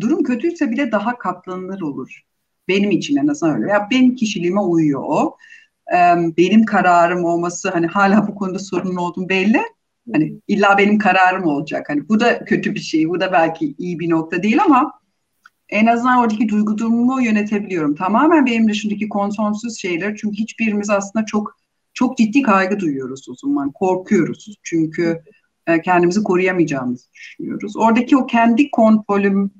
durum 0.00 0.22
kötüyse 0.22 0.70
bile 0.70 0.92
daha 0.92 1.18
katlanılır 1.18 1.80
olur. 1.80 2.22
Benim 2.68 2.90
için 2.90 3.16
en 3.16 3.26
azından 3.26 3.62
öyle. 3.62 3.72
Ya 3.72 3.88
benim 3.90 4.14
kişiliğime 4.14 4.60
uyuyor 4.60 5.02
o. 5.06 5.36
E, 5.92 5.98
benim 6.36 6.64
kararım 6.64 7.24
olması 7.24 7.70
hani 7.70 7.86
hala 7.86 8.28
bu 8.28 8.34
konuda 8.34 8.58
sorun 8.58 8.96
olduğum 8.96 9.28
belli. 9.28 9.62
Hani 10.12 10.40
illa 10.48 10.78
benim 10.78 10.98
kararım 10.98 11.44
olacak. 11.44 11.88
Hani 11.88 12.08
bu 12.08 12.20
da 12.20 12.44
kötü 12.44 12.74
bir 12.74 12.80
şey. 12.80 13.08
Bu 13.08 13.20
da 13.20 13.32
belki 13.32 13.74
iyi 13.78 13.98
bir 13.98 14.10
nokta 14.10 14.42
değil 14.42 14.62
ama 14.64 14.92
en 15.68 15.86
azından 15.86 16.18
oradaki 16.18 16.48
duygu 16.48 16.78
durumumu 16.78 17.22
yönetebiliyorum. 17.22 17.94
Tamamen 17.94 18.46
benim 18.46 18.68
dışındaki 18.68 19.08
kontrolsüz 19.08 19.78
şeyler. 19.78 20.16
Çünkü 20.16 20.36
hiçbirimiz 20.36 20.90
aslında 20.90 21.24
çok 21.24 21.56
çok 21.94 22.18
ciddi 22.18 22.42
kaygı 22.42 22.80
duyuyoruz 22.80 23.28
o 23.28 23.34
zaman. 23.34 23.72
Korkuyoruz. 23.72 24.56
Çünkü 24.62 25.02
e, 25.02 25.22
kendimizi 25.84 26.22
koruyamayacağımızı 26.22 27.12
düşünüyoruz. 27.12 27.76
Oradaki 27.76 28.16
o 28.16 28.26
kendi 28.26 28.70
kontrolüm 28.70 29.50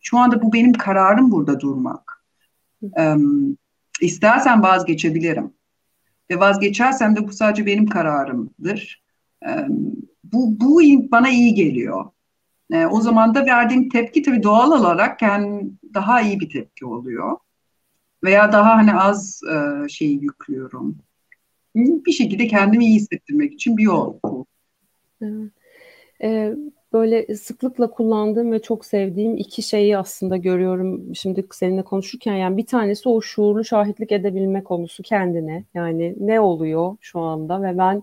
şu 0.00 0.18
anda 0.18 0.42
bu 0.42 0.52
benim 0.52 0.72
kararım 0.72 1.30
burada 1.30 1.60
durmak. 1.60 2.24
E, 2.98 3.14
istersen 4.00 4.62
vazgeçebilirim. 4.62 5.52
Ve 6.30 6.40
vazgeçersem 6.40 7.16
de 7.16 7.28
bu 7.28 7.32
sadece 7.32 7.66
benim 7.66 7.86
kararımdır. 7.86 9.04
E, 9.46 9.50
bu, 10.24 10.60
bu 10.60 10.80
bana 11.10 11.28
iyi 11.28 11.54
geliyor. 11.54 12.04
E, 12.72 12.86
o 12.86 13.00
zaman 13.00 13.34
da 13.34 13.46
verdiğim 13.46 13.88
tepki 13.88 14.22
tabii 14.22 14.42
doğal 14.42 14.80
olarak 14.80 15.22
yani 15.22 15.70
daha 15.94 16.20
iyi 16.20 16.40
bir 16.40 16.50
tepki 16.50 16.86
oluyor. 16.86 17.36
Veya 18.24 18.52
daha 18.52 18.76
hani 18.76 18.94
az 18.94 19.40
e, 19.44 19.88
şey 19.88 20.12
yüklüyorum. 20.12 20.98
Bir 21.76 22.12
şekilde 22.12 22.46
kendimi 22.46 22.86
iyi 22.86 22.96
hissettirmek 22.96 23.52
için 23.52 23.76
bir 23.76 23.82
yol. 23.82 24.14
Ee, 26.22 26.54
böyle 26.92 27.36
sıklıkla 27.36 27.90
kullandığım 27.90 28.52
ve 28.52 28.62
çok 28.62 28.84
sevdiğim 28.84 29.36
iki 29.36 29.62
şeyi 29.62 29.98
aslında 29.98 30.36
görüyorum 30.36 31.14
şimdi 31.14 31.46
seninle 31.52 31.82
konuşurken. 31.82 32.34
Yani 32.34 32.56
bir 32.56 32.66
tanesi 32.66 33.08
o 33.08 33.20
şuurlu 33.20 33.64
şahitlik 33.64 34.12
edebilme 34.12 34.64
konusu 34.64 35.02
kendine. 35.02 35.64
Yani 35.74 36.14
ne 36.20 36.40
oluyor 36.40 36.96
şu 37.00 37.20
anda 37.20 37.62
ve 37.62 37.78
ben 37.78 38.02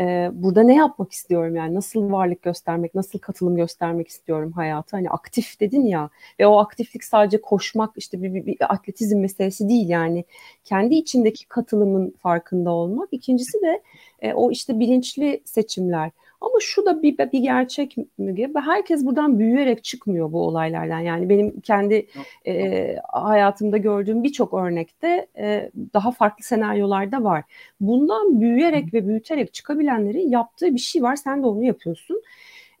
e, 0.00 0.30
burada 0.32 0.62
ne 0.62 0.74
yapmak 0.74 1.12
istiyorum? 1.12 1.56
Yani 1.56 1.74
nasıl 1.74 2.12
varlık 2.12 2.42
göstermek 2.42 2.94
nasıl 2.94 3.18
katılım 3.18 3.56
göstermek 3.56 4.08
istiyorum 4.08 4.52
hayata? 4.52 4.96
Hani 4.96 5.10
aktif 5.10 5.60
dedin 5.60 5.86
ya 5.86 6.10
ve 6.40 6.46
o 6.46 6.58
aktiflik 6.58 7.04
sadece 7.04 7.40
koşmak 7.40 7.92
işte 7.96 8.22
bir, 8.22 8.34
bir, 8.34 8.46
bir 8.46 8.56
atletizm 8.72 9.18
meselesi 9.20 9.68
değil. 9.68 9.88
Yani 9.88 10.24
kendi 10.64 10.94
içindeki 10.94 11.48
katılımın 11.48 12.10
farkında 12.10 12.70
olmak. 12.70 13.08
İkincisi 13.12 13.62
de 13.62 13.82
e, 14.20 14.32
o 14.32 14.50
işte 14.50 14.80
bilinçli 14.80 15.42
seçimler 15.44 16.10
ama 16.40 16.54
şu 16.60 16.86
da 16.86 17.02
bir, 17.02 17.18
bir 17.18 17.38
gerçek 17.38 17.96
Müge. 18.18 18.50
Herkes 18.64 19.04
buradan 19.06 19.38
büyüyerek 19.38 19.84
çıkmıyor 19.84 20.32
bu 20.32 20.46
olaylardan. 20.46 21.00
Yani 21.00 21.28
benim 21.28 21.60
kendi 21.60 22.06
e, 22.46 22.96
hayatımda 23.12 23.76
gördüğüm 23.76 24.22
birçok 24.22 24.54
örnekte 24.54 25.26
e, 25.38 25.70
daha 25.94 26.10
farklı 26.10 26.44
senaryolarda 26.44 27.24
var. 27.24 27.44
Bundan 27.80 28.40
büyüyerek 28.40 28.94
ve 28.94 29.08
büyüterek 29.08 29.54
çıkabilenlerin 29.54 30.30
yaptığı 30.30 30.74
bir 30.74 30.80
şey 30.80 31.02
var. 31.02 31.16
Sen 31.16 31.42
de 31.42 31.46
onu 31.46 31.64
yapıyorsun. 31.64 32.22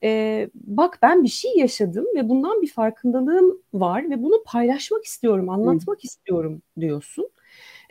E, 0.02 0.50
bak 0.54 0.98
ben 1.02 1.22
bir 1.22 1.28
şey 1.28 1.56
yaşadım 1.56 2.06
ve 2.16 2.28
bundan 2.28 2.62
bir 2.62 2.72
farkındalığım 2.72 3.58
var 3.74 4.10
ve 4.10 4.22
bunu 4.22 4.42
paylaşmak 4.46 5.04
istiyorum, 5.04 5.48
anlatmak 5.48 6.04
istiyorum 6.04 6.62
diyorsun. 6.80 7.28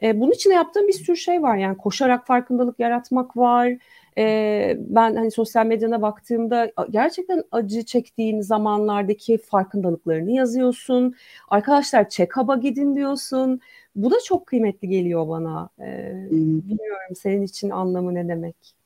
E, 0.03 0.19
bunun 0.19 0.31
için 0.31 0.49
de 0.49 0.53
yaptığım 0.53 0.87
bir 0.87 0.93
sürü 0.93 1.17
şey 1.17 1.41
var. 1.41 1.57
Yani 1.57 1.77
koşarak 1.77 2.27
farkındalık 2.27 2.79
yaratmak 2.79 3.37
var 3.37 3.73
e, 4.17 4.77
ben 4.79 5.15
hani 5.15 5.31
sosyal 5.31 5.65
medyana 5.65 6.01
baktığımda 6.01 6.71
gerçekten 6.89 7.43
acı 7.51 7.85
çektiğin 7.85 8.41
zamanlardaki 8.41 9.37
farkındalıklarını 9.37 10.31
yazıyorsun. 10.31 11.15
Arkadaşlar 11.47 12.09
check-up'a 12.09 12.55
gidin 12.59 12.95
diyorsun. 12.95 13.59
Bu 13.95 14.11
da 14.11 14.15
çok 14.25 14.47
kıymetli 14.47 14.87
geliyor 14.87 15.27
bana. 15.27 15.69
E, 15.79 16.13
bilmiyorum 16.31 17.15
senin 17.15 17.41
için 17.41 17.69
anlamı 17.69 18.15
ne 18.15 18.27
demek? 18.27 18.77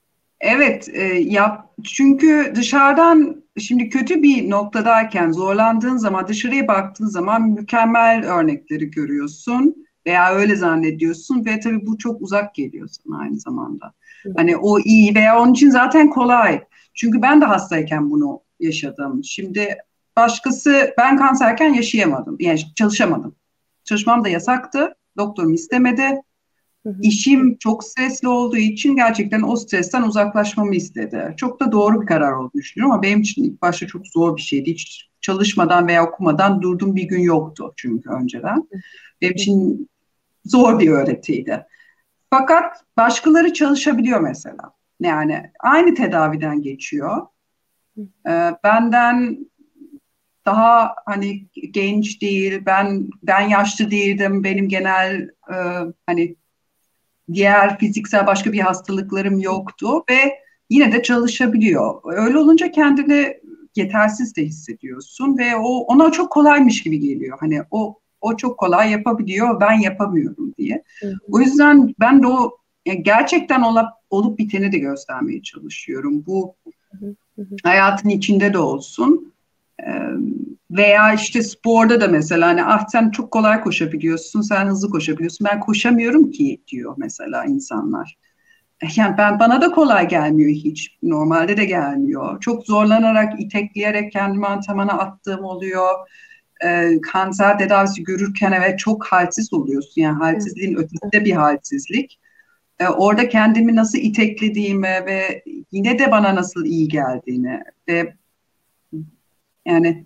Evet, 0.41 0.89
e, 0.93 1.03
yap 1.13 1.73
çünkü 1.83 2.53
dışarıdan 2.55 3.43
şimdi 3.57 3.89
kötü 3.89 4.23
bir 4.23 4.49
noktadayken 4.49 5.31
zorlandığın 5.31 5.97
zaman 5.97 6.27
dışarıya 6.27 6.67
baktığın 6.67 7.05
zaman 7.05 7.49
mükemmel 7.49 8.25
örnekleri 8.25 8.91
görüyorsun 8.91 9.85
veya 10.05 10.33
öyle 10.33 10.55
zannediyorsun 10.55 11.45
ve 11.45 11.59
tabii 11.59 11.87
bu 11.87 11.97
çok 11.97 12.21
uzak 12.21 12.55
geliyor 12.55 12.87
sana 12.87 13.19
aynı 13.19 13.39
zamanda. 13.39 13.93
Hani 14.35 14.57
o 14.57 14.79
iyi 14.79 15.15
veya 15.15 15.39
onun 15.39 15.53
için 15.53 15.69
zaten 15.69 16.09
kolay. 16.09 16.63
Çünkü 16.93 17.21
ben 17.21 17.41
de 17.41 17.45
hastayken 17.45 18.09
bunu 18.11 18.41
yaşadım. 18.59 19.23
Şimdi 19.23 19.77
başkası 20.15 20.93
ben 20.97 21.17
kanserken 21.17 21.73
yaşayamadım. 21.73 22.37
Yani 22.39 22.59
çalışamadım. 22.75 23.35
Çalışmam 23.83 24.23
da 24.23 24.29
yasaktı. 24.29 24.95
Doktorum 25.17 25.53
istemedi. 25.53 26.21
İşim 27.01 27.57
çok 27.57 27.83
stresli 27.83 28.27
olduğu 28.27 28.57
için 28.57 28.95
gerçekten 28.95 29.41
o 29.41 29.55
stresten 29.55 30.01
uzaklaşmamı 30.01 30.75
istedi. 30.75 31.33
Çok 31.37 31.59
da 31.59 31.71
doğru 31.71 32.01
bir 32.01 32.07
karar 32.07 32.31
olduğunu 32.31 32.61
düşünüyorum 32.61 32.93
ama 32.93 33.03
benim 33.03 33.21
için 33.21 33.43
ilk 33.43 33.61
başta 33.61 33.87
çok 33.87 34.07
zor 34.07 34.37
bir 34.37 34.41
şeydi. 34.41 34.71
Hiç 34.71 35.09
çalışmadan 35.21 35.87
veya 35.87 36.07
okumadan 36.07 36.61
durduğum 36.61 36.95
bir 36.95 37.03
gün 37.03 37.19
yoktu 37.19 37.73
çünkü 37.77 38.09
önceden. 38.09 38.69
Benim 39.21 39.33
için 39.33 39.89
zor 40.45 40.79
bir 40.79 40.89
öğretiydi. 40.89 41.65
Fakat 42.33 42.83
başkaları 42.97 43.53
çalışabiliyor 43.53 44.19
mesela. 44.19 44.73
Yani 44.99 45.51
aynı 45.59 45.95
tedaviden 45.95 46.61
geçiyor. 46.61 47.27
Ee, 48.27 48.51
benden 48.63 49.37
daha 50.45 50.95
hani 51.05 51.45
genç 51.71 52.21
değil, 52.21 52.61
ben 52.65 53.09
ben 53.23 53.41
yaşlı 53.41 53.91
değildim. 53.91 54.43
Benim 54.43 54.69
genel 54.69 55.29
e, 55.53 55.55
hani 56.05 56.35
diğer 57.33 57.79
fiziksel 57.79 58.27
başka 58.27 58.53
bir 58.53 58.59
hastalıklarım 58.59 59.39
yoktu 59.39 60.03
ve 60.09 60.39
yine 60.69 60.91
de 60.91 61.03
çalışabiliyor. 61.03 62.01
Öyle 62.05 62.37
olunca 62.37 62.71
kendini 62.71 63.37
yetersiz 63.75 64.35
de 64.35 64.45
hissediyorsun 64.45 65.37
ve 65.37 65.55
o 65.55 65.79
ona 65.79 66.11
çok 66.11 66.31
kolaymış 66.31 66.83
gibi 66.83 66.99
geliyor. 66.99 67.37
Hani 67.39 67.61
o 67.71 67.99
o 68.21 68.37
çok 68.37 68.57
kolay 68.57 68.91
yapabiliyor, 68.91 69.59
ben 69.61 69.73
yapamıyorum 69.73 70.53
diye. 70.57 70.83
Hı 70.99 71.07
hı. 71.07 71.13
O 71.31 71.39
yüzden 71.39 71.95
ben 71.99 72.23
de 72.23 72.27
o 72.27 72.57
yani 72.85 73.03
gerçekten 73.03 73.61
olup, 73.61 73.89
olup 74.09 74.39
biteni 74.39 74.71
de 74.71 74.77
göstermeye 74.77 75.41
çalışıyorum. 75.41 76.25
Bu 76.25 76.55
hı 76.99 77.05
hı. 77.37 77.45
hayatın 77.63 78.09
içinde 78.09 78.53
de 78.53 78.57
olsun. 78.57 79.33
Ee, 79.83 79.91
veya 80.71 81.13
işte 81.13 81.43
sporda 81.43 82.01
da 82.01 82.07
mesela 82.07 82.47
hani 82.47 82.63
ah 82.63 82.87
sen 82.87 83.09
çok 83.09 83.31
kolay 83.31 83.61
koşabiliyorsun, 83.61 84.41
sen 84.41 84.65
hızlı 84.65 84.89
koşabiliyorsun. 84.89 85.47
Ben 85.51 85.59
koşamıyorum 85.59 86.31
ki 86.31 86.61
diyor 86.67 86.93
mesela 86.97 87.45
insanlar. 87.45 88.17
Yani 88.95 89.17
ben 89.17 89.39
bana 89.39 89.61
da 89.61 89.71
kolay 89.71 90.07
gelmiyor 90.07 90.49
hiç. 90.49 90.97
Normalde 91.03 91.57
de 91.57 91.65
gelmiyor. 91.65 92.39
Çok 92.39 92.65
zorlanarak, 92.65 93.41
itekleyerek 93.41 94.11
kendimi 94.11 94.47
antrenmana 94.47 94.93
attığım 94.93 95.43
oluyor. 95.43 95.89
Ee, 96.63 97.01
kanser 97.01 97.57
tedavisi 97.57 98.03
görürken 98.03 98.51
evet 98.51 98.79
çok 98.79 99.05
halsiz 99.05 99.53
oluyorsun. 99.53 100.01
Yani 100.01 100.17
halsizliğin 100.17 100.75
ötesinde 100.75 101.25
bir 101.25 101.31
halsizlik. 101.31 102.19
Ee, 102.79 102.87
orada 102.87 103.29
kendimi 103.29 103.75
nasıl 103.75 103.97
iteklediğimi 103.97 105.05
ve 105.05 105.43
yine 105.71 105.99
de 105.99 106.11
bana 106.11 106.35
nasıl 106.35 106.65
iyi 106.65 106.87
geldiğini 106.87 107.59
ve 107.87 108.13
yani 109.65 110.05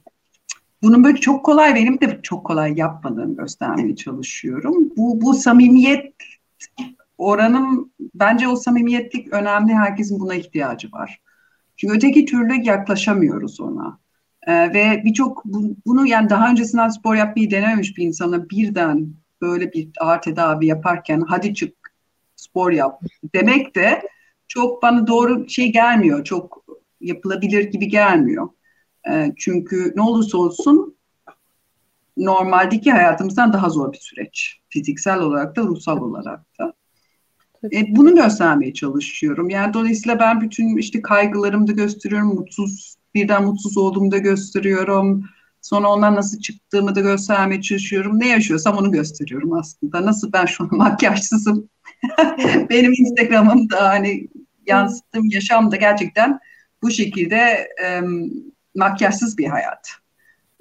bunun 0.82 1.04
böyle 1.04 1.18
çok 1.18 1.46
kolay 1.46 1.76
benim 1.76 2.02
de 2.02 2.20
çok 2.24 2.46
kolay 2.46 2.74
yapmadığını 2.76 3.38
göstermeye 3.38 3.96
çalışıyorum. 3.96 4.90
Bu, 4.98 5.22
bu 5.22 5.34
samimiyet 5.34 6.14
oranım 7.18 7.92
bence 8.16 8.48
o 8.48 8.56
samimiyetlik 8.56 9.34
önemli. 9.34 9.74
Herkesin 9.74 10.20
buna 10.20 10.36
ihtiyacı 10.36 10.92
var. 10.92 11.22
Çünkü 11.78 11.96
öteki 11.96 12.26
türlü 12.26 12.64
yaklaşamıyoruz 12.64 13.60
ona. 13.60 14.00
Ee, 14.46 14.74
ve 14.74 15.02
birçok 15.06 15.46
bu, 15.46 15.76
bunu 15.86 16.08
yani 16.08 16.30
daha 16.30 16.50
öncesinden 16.50 16.90
spor 16.90 17.16
yapmayı 17.16 17.52
denememiş 17.52 17.98
bir 17.98 18.04
insana 18.04 18.50
birden 18.50 19.14
böyle 19.42 19.74
bir 19.74 19.90
ağır 20.00 20.22
tedavi 20.22 20.66
yaparken 20.66 21.24
hadi 21.28 21.54
çık 21.54 21.76
spor 22.36 22.72
yap 22.72 23.02
demek 23.36 23.76
de 23.76 24.02
çok 24.48 24.84
bana 24.84 25.08
doğru 25.08 25.50
şey 25.50 25.72
gelmiyor. 25.72 26.24
Çok 26.24 26.66
yapılabilir 27.02 27.64
gibi 27.64 27.88
gelmiyor. 27.88 28.50
Ee, 29.10 29.32
çünkü 29.38 29.94
ne 29.96 30.02
olursa 30.02 30.38
olsun 30.38 30.96
normaldeki 32.18 32.92
hayatımızdan 32.92 33.54
daha 33.54 33.70
zor 33.70 33.94
bir 33.94 33.98
süreç. 33.98 34.60
Fiziksel 34.70 35.20
olarak 35.20 35.56
da 35.56 35.62
ruhsal 35.62 36.02
olarak 36.02 36.60
da. 36.60 36.74
E, 37.74 37.96
bunu 37.96 38.16
göstermeye 38.16 38.74
çalışıyorum. 38.74 39.50
Yani 39.50 39.74
dolayısıyla 39.74 40.20
ben 40.20 40.42
bütün 40.42 40.78
işte 40.78 41.02
kaygılarımı 41.02 41.68
da 41.68 41.72
gösteriyorum. 41.72 42.36
Mutsuz, 42.36 42.95
birden 43.16 43.44
mutsuz 43.44 43.78
olduğumu 43.78 44.12
da 44.12 44.18
gösteriyorum. 44.18 45.24
Sonra 45.62 45.88
ondan 45.88 46.16
nasıl 46.16 46.40
çıktığımı 46.40 46.96
da 46.96 47.02
göstermeye 47.02 47.62
çalışıyorum. 47.62 48.20
Ne 48.20 48.28
yaşıyorsam 48.28 48.78
onu 48.78 48.92
gösteriyorum 48.92 49.54
aslında. 49.54 50.06
Nasıl 50.06 50.34
ben 50.34 50.46
şu 50.46 50.64
an 50.64 50.70
makyajsızım. 50.78 51.70
Benim 52.70 52.94
Instagram'ımda 52.94 53.90
hani 53.90 54.28
yansıttığım 54.66 55.30
yaşam 55.30 55.72
da 55.72 55.76
gerçekten 55.76 56.40
bu 56.82 56.92
şekilde 56.92 57.68
e, 57.84 58.02
makyajsız 58.76 59.38
bir 59.38 59.48
hayat. 59.48 59.90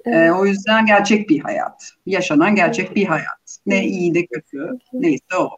Evet. 0.05 0.29
E, 0.29 0.31
o 0.31 0.45
yüzden 0.45 0.85
gerçek 0.85 1.29
bir 1.29 1.39
hayat. 1.39 1.91
Yaşanan 2.05 2.55
gerçek 2.55 2.95
bir 2.95 3.05
hayat. 3.05 3.57
Ne 3.65 3.85
iyi 3.85 4.13
ne 4.13 4.25
kötü 4.25 4.77
neyse 4.93 5.35
o. 5.39 5.49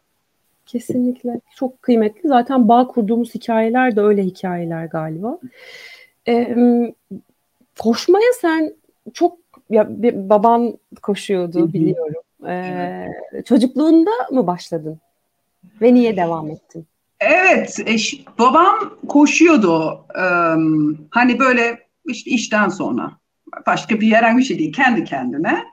Kesinlikle. 0.66 1.40
Çok 1.56 1.82
kıymetli. 1.82 2.28
Zaten 2.28 2.68
bağ 2.68 2.86
kurduğumuz 2.86 3.34
hikayeler 3.34 3.96
de 3.96 4.00
öyle 4.00 4.22
hikayeler 4.22 4.84
galiba. 4.84 5.38
Ee, 6.28 6.56
koşmaya 7.78 8.32
sen 8.40 8.74
çok 9.14 9.38
ya 9.70 9.88
baban 10.14 10.78
koşuyordu 11.02 11.58
Hı-hı. 11.60 11.72
biliyorum. 11.72 12.22
Ee. 12.48 13.08
Çocukluğunda 13.44 14.10
mı 14.30 14.46
başladın? 14.46 15.00
Ve 15.80 15.94
niye 15.94 16.16
devam 16.16 16.50
ettin? 16.50 16.86
Evet, 17.20 17.78
eş, 17.86 18.24
babam 18.38 18.98
koşuyordu. 19.08 20.04
Ee, 20.16 20.22
hani 21.10 21.38
böyle 21.38 21.78
işte 22.06 22.30
işten 22.30 22.68
sonra. 22.68 23.12
Başka 23.66 24.00
bir 24.00 24.12
herhangi 24.12 24.38
bir 24.38 24.42
şey 24.42 24.58
değil, 24.58 24.72
kendi 24.72 25.04
kendine. 25.04 25.64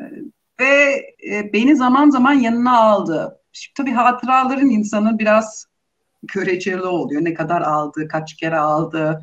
Ee, 0.00 0.04
ve 0.60 0.94
e, 1.32 1.52
beni 1.52 1.76
zaman 1.76 2.10
zaman 2.10 2.32
yanına 2.32 2.80
aldı. 2.80 3.40
Şimdi, 3.52 3.74
tabii 3.76 3.90
hatıraların 3.90 4.70
insanın 4.70 5.18
biraz 5.18 5.66
göreceli 6.34 6.82
oluyor. 6.82 7.24
Ne 7.24 7.34
kadar 7.34 7.62
aldı, 7.62 8.08
kaç 8.08 8.34
kere 8.34 8.58
aldı, 8.58 9.22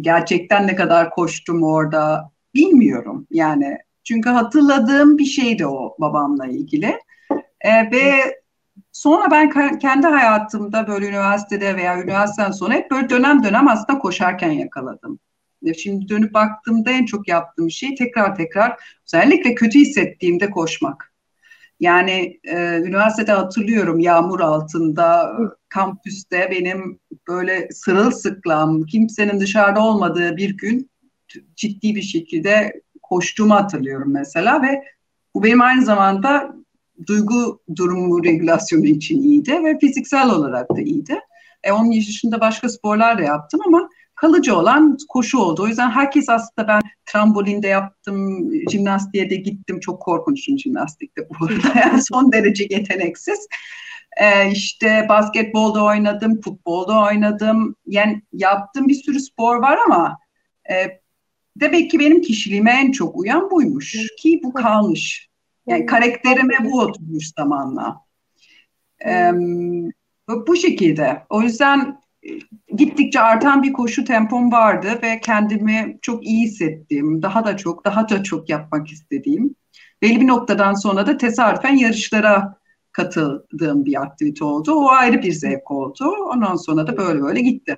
gerçekten 0.00 0.66
ne 0.66 0.76
kadar 0.76 1.10
koştum 1.10 1.62
orada 1.62 2.30
bilmiyorum 2.54 3.26
yani. 3.30 3.78
Çünkü 4.04 4.30
hatırladığım 4.30 5.18
bir 5.18 5.24
şeydi 5.24 5.66
o 5.66 5.96
babamla 5.98 6.46
ilgili. 6.46 6.98
E, 7.60 7.90
ve 7.90 8.12
sonra 8.92 9.30
ben 9.30 9.78
kendi 9.78 10.06
hayatımda 10.06 10.86
böyle 10.86 11.08
üniversitede 11.08 11.76
veya 11.76 12.02
üniversiteden 12.02 12.50
sonra 12.50 12.74
hep 12.74 12.90
böyle 12.90 13.10
dönem 13.10 13.44
dönem 13.44 13.68
aslında 13.68 13.98
koşarken 13.98 14.50
yakaladım. 14.50 15.18
Şimdi 15.78 16.08
dönüp 16.08 16.34
baktığımda 16.34 16.90
en 16.90 17.04
çok 17.04 17.28
yaptığım 17.28 17.70
şey 17.70 17.94
tekrar 17.94 18.36
tekrar 18.36 18.76
özellikle 19.06 19.54
kötü 19.54 19.78
hissettiğimde 19.78 20.50
koşmak. 20.50 21.13
Yani 21.80 22.40
e, 22.44 22.78
üniversitede 22.78 23.32
hatırlıyorum 23.32 23.98
yağmur 23.98 24.40
altında 24.40 25.36
kampüste 25.68 26.48
benim 26.50 26.98
böyle 27.28 27.68
sırılsıklam 27.72 28.82
kimsenin 28.82 29.40
dışarıda 29.40 29.80
olmadığı 29.80 30.36
bir 30.36 30.56
gün 30.56 30.90
ciddi 31.56 31.94
bir 31.94 32.02
şekilde 32.02 32.82
koştuğumu 33.02 33.54
hatırlıyorum 33.54 34.12
mesela 34.12 34.62
ve 34.62 34.84
bu 35.34 35.44
benim 35.44 35.62
aynı 35.62 35.84
zamanda 35.84 36.54
duygu 37.06 37.60
durumu 37.76 38.24
regülasyonu 38.24 38.86
için 38.86 39.22
iyiydi 39.22 39.64
ve 39.64 39.78
fiziksel 39.78 40.30
olarak 40.30 40.70
da 40.76 40.80
iyiydi. 40.80 41.20
E, 41.64 41.72
onun 41.72 41.92
dışında 41.92 42.40
başka 42.40 42.68
sporlar 42.68 43.18
da 43.18 43.22
yaptım 43.22 43.60
ama 43.66 43.88
kalıcı 44.24 44.56
olan 44.56 44.96
koşu 45.08 45.38
oldu. 45.38 45.62
O 45.62 45.66
yüzden 45.66 45.90
herkes 45.90 46.28
aslında 46.28 46.68
ben 46.68 46.80
trambolinde 47.06 47.68
yaptım, 47.68 48.50
jimnastiğe 48.70 49.30
de 49.30 49.36
gittim. 49.36 49.80
Çok 49.80 50.02
korkunçum 50.02 50.58
jimnastikte 50.58 51.28
bu 51.28 51.46
arada. 51.46 51.80
Yani 51.80 52.02
son 52.02 52.32
derece 52.32 52.66
yeteneksiz. 52.70 53.48
Ee, 54.20 54.50
işte 54.50 55.06
basketbolda 55.08 55.84
oynadım, 55.84 56.40
futbolda 56.40 57.00
oynadım. 57.00 57.76
Yani 57.86 58.22
yaptığım 58.32 58.88
bir 58.88 58.94
sürü 58.94 59.20
spor 59.20 59.56
var 59.56 59.78
ama 59.86 60.18
e, 60.70 60.74
demek 61.56 61.90
ki 61.90 61.98
benim 61.98 62.20
kişiliğime 62.20 62.70
en 62.70 62.92
çok 62.92 63.16
uyan 63.16 63.50
buymuş. 63.50 63.96
Ki 64.18 64.40
bu 64.44 64.52
kalmış. 64.52 65.28
Yani 65.66 65.86
karakterime 65.86 66.56
bu 66.64 66.80
oturmuş 66.80 67.30
zamanla. 67.38 68.00
Ee, 69.06 69.32
bu 70.28 70.56
şekilde. 70.56 71.22
O 71.28 71.42
yüzden 71.42 72.03
gittikçe 72.76 73.20
artan 73.20 73.62
bir 73.62 73.72
koşu 73.72 74.04
tempom 74.04 74.52
vardı 74.52 74.98
ve 75.02 75.20
kendimi 75.20 75.98
çok 76.02 76.26
iyi 76.26 76.46
hissettiğim, 76.46 77.22
daha 77.22 77.46
da 77.46 77.56
çok, 77.56 77.84
daha 77.84 78.08
da 78.08 78.22
çok 78.22 78.48
yapmak 78.48 78.88
istediğim. 78.88 79.54
Belli 80.02 80.20
bir 80.20 80.26
noktadan 80.26 80.74
sonra 80.74 81.06
da 81.06 81.16
tesadüfen 81.16 81.76
yarışlara 81.76 82.58
katıldığım 82.92 83.84
bir 83.84 84.02
aktivite 84.02 84.44
oldu. 84.44 84.74
O 84.74 84.88
ayrı 84.88 85.22
bir 85.22 85.32
zevk 85.32 85.70
oldu. 85.70 86.04
Ondan 86.32 86.56
sonra 86.56 86.86
da 86.86 86.96
böyle 86.96 87.22
böyle 87.22 87.40
gitti. 87.40 87.76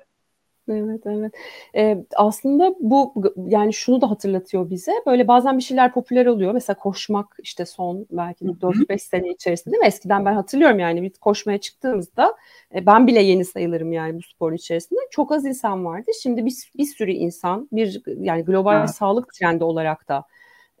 Evet, 0.69 1.01
evet. 1.05 1.33
Ee, 1.75 2.05
aslında 2.15 2.75
bu 2.79 3.13
yani 3.47 3.73
şunu 3.73 4.01
da 4.01 4.09
hatırlatıyor 4.09 4.69
bize. 4.69 4.91
Böyle 5.05 5.27
bazen 5.27 5.57
bir 5.57 5.63
şeyler 5.63 5.93
popüler 5.93 6.25
oluyor. 6.25 6.53
Mesela 6.53 6.77
koşmak 6.77 7.37
işte 7.43 7.65
son 7.65 8.05
belki 8.11 8.45
4-5 8.45 8.99
sene 8.99 9.29
içerisinde 9.29 9.73
değil 9.73 9.81
mi? 9.81 9.87
Eskiden 9.87 10.25
ben 10.25 10.33
hatırlıyorum 10.33 10.79
yani 10.79 11.01
bir 11.01 11.09
koşmaya 11.09 11.57
çıktığımızda 11.57 12.35
e, 12.75 12.85
ben 12.85 13.07
bile 13.07 13.21
yeni 13.21 13.45
sayılırım 13.45 13.91
yani 13.91 14.17
bu 14.17 14.21
spor 14.21 14.53
içerisinde. 14.53 14.99
Çok 15.11 15.31
az 15.31 15.45
insan 15.45 15.85
vardı. 15.85 16.11
Şimdi 16.21 16.45
bir, 16.45 16.53
bir 16.77 16.85
sürü 16.85 17.11
insan 17.11 17.69
bir 17.71 18.01
yani 18.19 18.43
global 18.43 18.79
evet. 18.79 18.89
sağlık 18.89 19.33
trendi 19.33 19.63
olarak 19.63 20.07
da 20.07 20.23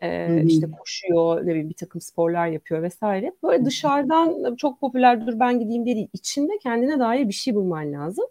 e, 0.01 0.41
işte 0.45 0.67
koşuyor, 0.79 1.41
ne 1.41 1.47
bileyim, 1.47 1.69
bir 1.69 1.75
takım 1.75 2.01
sporlar 2.01 2.47
yapıyor 2.47 2.81
vesaire. 2.81 3.33
Böyle 3.43 3.65
dışarıdan 3.65 4.55
çok 4.55 4.79
popüler 4.79 5.27
dur 5.27 5.39
ben 5.39 5.59
gideyim 5.59 5.85
değil. 5.85 6.07
İçinde 6.13 6.57
kendine 6.63 6.99
dair 6.99 7.27
bir 7.27 7.33
şey 7.33 7.55
bulman 7.55 7.93
lazım. 7.93 8.25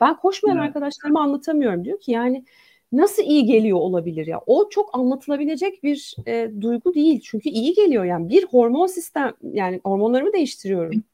Ben 0.00 0.16
koşmayan 0.16 0.58
evet. 0.58 0.66
arkadaşlarıma 0.66 1.20
anlatamıyorum 1.22 1.84
diyor 1.84 2.00
ki 2.00 2.12
yani 2.12 2.44
nasıl 2.92 3.22
iyi 3.22 3.44
geliyor 3.44 3.78
olabilir 3.78 4.26
ya? 4.26 4.40
O 4.46 4.68
çok 4.68 4.98
anlatılabilecek 4.98 5.82
bir 5.82 6.16
e, 6.26 6.50
duygu 6.60 6.94
değil. 6.94 7.20
Çünkü 7.24 7.48
iyi 7.48 7.74
geliyor 7.74 8.04
yani 8.04 8.28
bir 8.28 8.44
hormon 8.44 8.86
sistem 8.86 9.32
yani 9.52 9.80
hormonlarımı 9.84 10.32
değiştiriyorum 10.32 11.04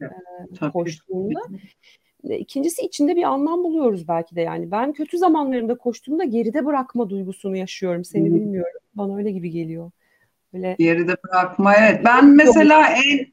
e, 0.62 0.70
koştuğumda. 0.72 1.40
E, 2.28 2.38
ikincisi 2.38 2.82
içinde 2.82 3.16
bir 3.16 3.22
anlam 3.22 3.64
buluyoruz 3.64 4.08
belki 4.08 4.36
de 4.36 4.40
yani. 4.40 4.70
Ben 4.70 4.92
kötü 4.92 5.18
zamanlarımda 5.18 5.78
koştuğumda 5.78 6.24
geride 6.24 6.64
bırakma 6.66 7.10
duygusunu 7.10 7.56
yaşıyorum. 7.56 8.04
Seni 8.04 8.28
hmm. 8.28 8.34
bilmiyorum. 8.34 8.80
Bana 8.94 9.16
öyle 9.16 9.30
gibi 9.30 9.50
geliyor. 9.50 9.90
Böyle... 10.52 10.76
Geride 10.78 11.16
bırakma 11.24 11.74
evet. 11.76 12.00
Ben 12.04 12.36
mesela 12.36 12.88
en 12.88 13.26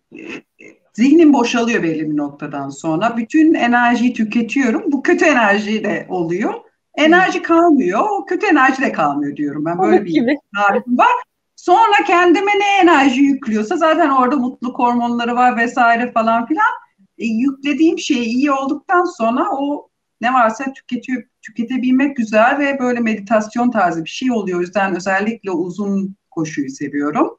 Zihnim 0.98 1.34
boşalıyor 1.34 1.84
belli 1.84 2.12
bir 2.12 2.18
noktadan 2.18 2.70
sonra. 2.70 3.18
Bütün 3.18 3.54
enerjiyi 3.54 4.14
tüketiyorum. 4.14 4.92
Bu 4.92 5.04
kötü 5.04 5.26
enerji 5.26 5.84
de 5.84 6.06
oluyor. 6.10 6.54
Enerji 6.96 7.42
kalmıyor, 7.42 8.00
o 8.12 8.26
kötü 8.26 8.46
enerji 8.46 8.82
de 8.82 8.92
kalmıyor 8.92 9.36
diyorum 9.36 9.66
ben. 9.66 9.80
Böyle 9.80 10.06
bir 10.06 10.38
tarifim 10.56 10.98
var. 10.98 11.14
Sonra 11.56 12.06
kendime 12.08 12.52
ne 12.52 12.82
enerji 12.82 13.22
yüklüyorsa 13.22 13.78
zaten 13.78 14.10
orada 14.10 14.36
mutluluk 14.36 14.80
hormonları 14.80 15.36
var 15.36 15.58
vesaire 15.58 16.12
falan 16.12 16.46
filan. 16.46 16.74
E, 17.18 17.26
yüklediğim 17.26 18.00
şey 18.00 18.24
iyi 18.24 18.52
olduktan 18.52 19.04
sonra 19.04 19.46
o 19.52 19.90
ne 20.22 20.34
varsa 20.34 20.74
tüketiyor, 20.74 21.24
tüketebilmek 21.42 22.18
güzel 22.18 22.60
ve 22.60 22.80
böyle 22.80 23.00
meditasyon 23.00 23.72
tarzı 23.72 24.04
bir 24.04 24.10
şey 24.10 24.32
oluyor. 24.32 24.60
O 24.60 24.62
yüzden 24.62 24.96
özellikle 24.96 25.52
uzun 25.52 26.16
koşuyu 26.32 26.70
seviyorum. 26.70 27.37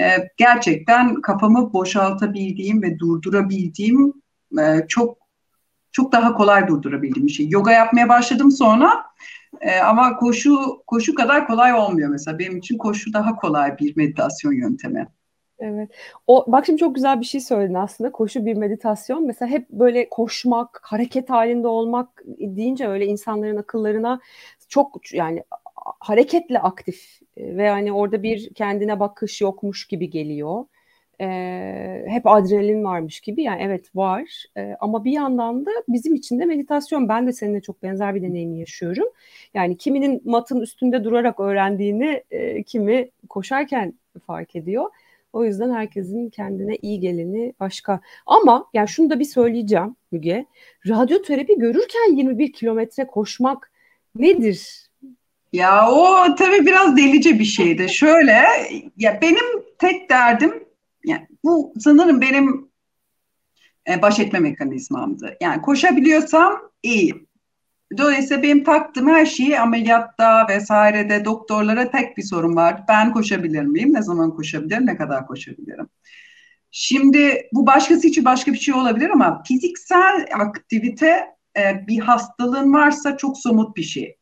Ee, 0.00 0.28
gerçekten 0.36 1.20
kafamı 1.20 1.72
boşaltabildiğim 1.72 2.82
ve 2.82 2.98
durdurabildiğim 2.98 4.12
e, 4.60 4.86
çok 4.88 5.18
çok 5.92 6.12
daha 6.12 6.34
kolay 6.34 6.68
durdurabildiğim 6.68 7.26
bir 7.26 7.32
şey. 7.32 7.48
Yoga 7.48 7.72
yapmaya 7.72 8.08
başladım 8.08 8.50
sonra 8.50 9.04
e, 9.60 9.78
ama 9.78 10.16
koşu 10.16 10.82
koşu 10.86 11.14
kadar 11.14 11.46
kolay 11.46 11.74
olmuyor 11.74 12.08
mesela. 12.08 12.38
Benim 12.38 12.56
için 12.56 12.78
koşu 12.78 13.12
daha 13.12 13.36
kolay 13.36 13.78
bir 13.78 13.96
meditasyon 13.96 14.52
yöntemi. 14.52 15.06
Evet. 15.58 15.90
O 16.26 16.44
bak 16.52 16.66
şimdi 16.66 16.80
çok 16.80 16.94
güzel 16.94 17.20
bir 17.20 17.24
şey 17.24 17.40
söyledin 17.40 17.74
aslında. 17.74 18.12
Koşu 18.12 18.46
bir 18.46 18.56
meditasyon. 18.56 19.26
Mesela 19.26 19.50
hep 19.50 19.70
böyle 19.70 20.08
koşmak, 20.08 20.80
hareket 20.82 21.30
halinde 21.30 21.66
olmak 21.68 22.22
deyince 22.26 22.88
öyle 22.88 23.06
insanların 23.06 23.56
akıllarına 23.56 24.20
çok 24.68 25.12
yani 25.12 25.42
hareketle 26.08 26.58
aktif 26.58 27.20
ve 27.38 27.68
hani 27.68 27.92
orada 27.92 28.22
bir 28.22 28.54
kendine 28.54 29.00
bakış 29.00 29.40
yokmuş 29.40 29.86
gibi 29.86 30.10
geliyor. 30.10 30.64
Ee, 31.20 32.04
hep 32.08 32.26
adrenalin 32.26 32.84
varmış 32.84 33.20
gibi 33.20 33.42
yani 33.42 33.62
evet 33.62 33.96
var 33.96 34.44
ee, 34.56 34.76
ama 34.80 35.04
bir 35.04 35.12
yandan 35.12 35.66
da 35.66 35.70
bizim 35.88 36.14
için 36.14 36.40
de 36.40 36.44
meditasyon 36.44 37.08
ben 37.08 37.26
de 37.26 37.32
seninle 37.32 37.60
çok 37.60 37.82
benzer 37.82 38.14
bir 38.14 38.22
deneyimi 38.22 38.58
yaşıyorum 38.60 39.06
yani 39.54 39.76
kiminin 39.76 40.22
matın 40.24 40.60
üstünde 40.60 41.04
durarak 41.04 41.40
öğrendiğini 41.40 42.22
e, 42.30 42.62
kimi 42.62 43.10
koşarken 43.28 43.94
fark 44.26 44.56
ediyor 44.56 44.90
o 45.36 45.44
yüzden 45.44 45.70
herkesin 45.70 46.30
kendine 46.30 46.76
iyi 46.82 47.00
geleni 47.00 47.54
başka. 47.60 48.00
Ama 48.26 48.66
yani 48.74 48.88
şunu 48.88 49.10
da 49.10 49.20
bir 49.20 49.24
söyleyeceğim 49.24 49.96
Müge. 50.12 50.46
Radyoterapi 50.88 51.58
görürken 51.58 52.16
21 52.16 52.52
kilometre 52.52 53.06
koşmak 53.06 53.72
nedir? 54.14 54.85
Ya 55.52 55.90
o 55.90 56.34
tabii 56.34 56.66
biraz 56.66 56.96
delice 56.96 57.38
bir 57.38 57.44
şeydi. 57.44 57.88
Şöyle 57.94 58.44
ya 58.96 59.18
benim 59.22 59.64
tek 59.78 60.10
derdim 60.10 60.64
yani 61.04 61.26
bu 61.44 61.72
sanırım 61.78 62.20
benim 62.20 62.68
e, 63.88 64.02
baş 64.02 64.18
etme 64.20 64.38
mekanizmamdı. 64.38 65.36
Yani 65.40 65.62
koşabiliyorsam 65.62 66.60
iyi. 66.82 67.26
Dolayısıyla 67.98 68.42
benim 68.42 68.64
taktığım 68.64 69.08
her 69.08 69.26
şeyi 69.26 69.60
ameliyatta 69.60 70.46
vesairede 70.48 71.24
doktorlara 71.24 71.90
tek 71.90 72.16
bir 72.16 72.22
sorun 72.22 72.56
var. 72.56 72.84
Ben 72.88 73.12
koşabilir 73.12 73.62
miyim? 73.62 73.94
Ne 73.94 74.02
zaman 74.02 74.36
koşabilirim? 74.36 74.86
Ne 74.86 74.96
kadar 74.96 75.26
koşabilirim? 75.26 75.88
Şimdi 76.70 77.48
bu 77.52 77.66
başkası 77.66 78.08
için 78.08 78.24
başka 78.24 78.52
bir 78.52 78.58
şey 78.58 78.74
olabilir 78.74 79.10
ama 79.10 79.42
fiziksel 79.48 80.26
aktivite 80.34 81.26
e, 81.56 81.86
bir 81.86 81.98
hastalığın 81.98 82.72
varsa 82.72 83.16
çok 83.16 83.38
somut 83.38 83.76
bir 83.76 83.82
şey. 83.82 84.15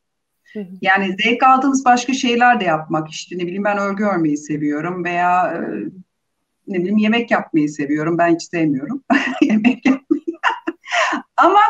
Yani 0.80 1.16
zevk 1.22 1.42
aldığımız 1.42 1.84
başka 1.84 2.14
şeyler 2.14 2.60
de 2.60 2.64
yapmak 2.64 3.10
işte 3.10 3.38
ne 3.38 3.42
bileyim 3.42 3.64
ben 3.64 3.78
örgü 3.78 4.04
örmeyi 4.04 4.36
seviyorum 4.36 5.04
veya 5.04 5.52
e, 5.52 5.60
ne 6.68 6.78
bileyim 6.78 6.98
yemek 6.98 7.30
yapmayı 7.30 7.68
seviyorum. 7.68 8.18
Ben 8.18 8.34
hiç 8.34 8.42
sevmiyorum 8.42 9.02
yemek 9.42 9.86
yapmayı. 9.86 10.22
ama 11.36 11.60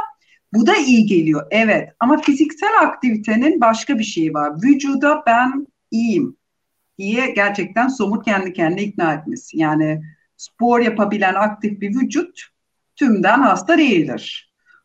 bu 0.55 0.67
da 0.67 0.77
iyi 0.77 1.07
geliyor, 1.07 1.47
evet. 1.51 1.89
Ama 2.01 2.19
fiziksel 2.19 2.81
aktivitenin 2.81 3.61
başka 3.61 3.99
bir 3.99 4.05
şeyi 4.05 4.35
var. 4.35 4.63
Vücuda 4.63 5.23
ben 5.27 5.67
iyiyim 5.91 6.37
diye 6.99 7.31
gerçekten 7.31 7.89
somut 7.89 8.25
kendi 8.25 8.53
kendine 8.53 8.83
ikna 8.83 9.15
etmesi. 9.15 9.59
Yani 9.59 10.03
spor 10.37 10.81
yapabilen 10.81 11.35
aktif 11.35 11.81
bir 11.81 11.89
vücut 11.89 12.43
tümden 12.97 13.41
hasta 13.41 13.79
değildir. 13.79 14.44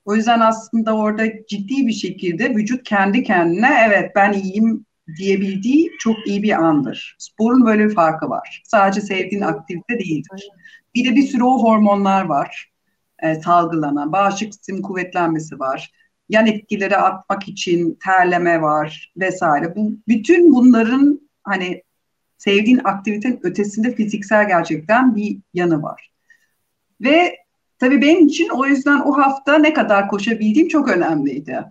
O 0.10 0.15
yüzden 0.15 0.39
aslında 0.39 0.95
orada 0.95 1.24
ciddi 1.50 1.88
bir 1.88 1.93
şekilde 1.93 2.56
vücut 2.56 2.84
kendi 2.84 3.24
kendine 3.24 3.69
evet 3.88 4.12
ben 4.15 4.34
iyiyim 4.34 4.86
diyebildiği 5.17 5.91
çok 6.00 6.28
iyi 6.28 6.43
bir 6.43 6.52
andır. 6.52 7.15
Sporun 7.19 7.65
böyle 7.65 7.86
bir 7.86 7.93
farkı 7.93 8.30
var. 8.30 8.63
Sadece 8.65 9.02
sevdiğin 9.02 9.41
aktivite 9.41 10.00
değildir. 10.00 10.50
Bir 10.95 11.06
de 11.06 11.15
bir 11.15 11.22
sürü 11.22 11.43
o 11.43 11.63
hormonlar 11.63 12.26
var 12.26 12.72
e, 13.24 13.36
salgılanan, 13.36 14.12
bağışıklık 14.12 14.54
sistemi 14.54 14.82
kuvvetlenmesi 14.82 15.60
var. 15.60 15.91
Yan 16.30 16.48
etkileri 16.48 16.98
atmak 16.98 17.48
için 17.48 17.98
terleme 18.06 18.62
var 18.62 19.13
vesaire. 19.17 19.76
Bu 19.76 19.91
bütün 20.08 20.54
bunların 20.54 21.30
hani 21.43 21.84
sevdiğin 22.38 22.82
aktivitenin 22.84 23.39
ötesinde 23.43 23.95
fiziksel 23.95 24.48
gerçekten 24.48 25.15
bir 25.15 25.39
yanı 25.54 25.82
var. 25.82 26.12
Ve 27.02 27.49
tabii 27.80 28.02
benim 28.02 28.28
için 28.28 28.50
o 28.50 28.65
yüzden 28.65 29.00
o 29.00 29.18
hafta 29.18 29.58
ne 29.58 29.74
kadar 29.74 30.08
koşabildiğim 30.08 30.68
çok 30.68 30.89
önemliydi. 30.89 31.63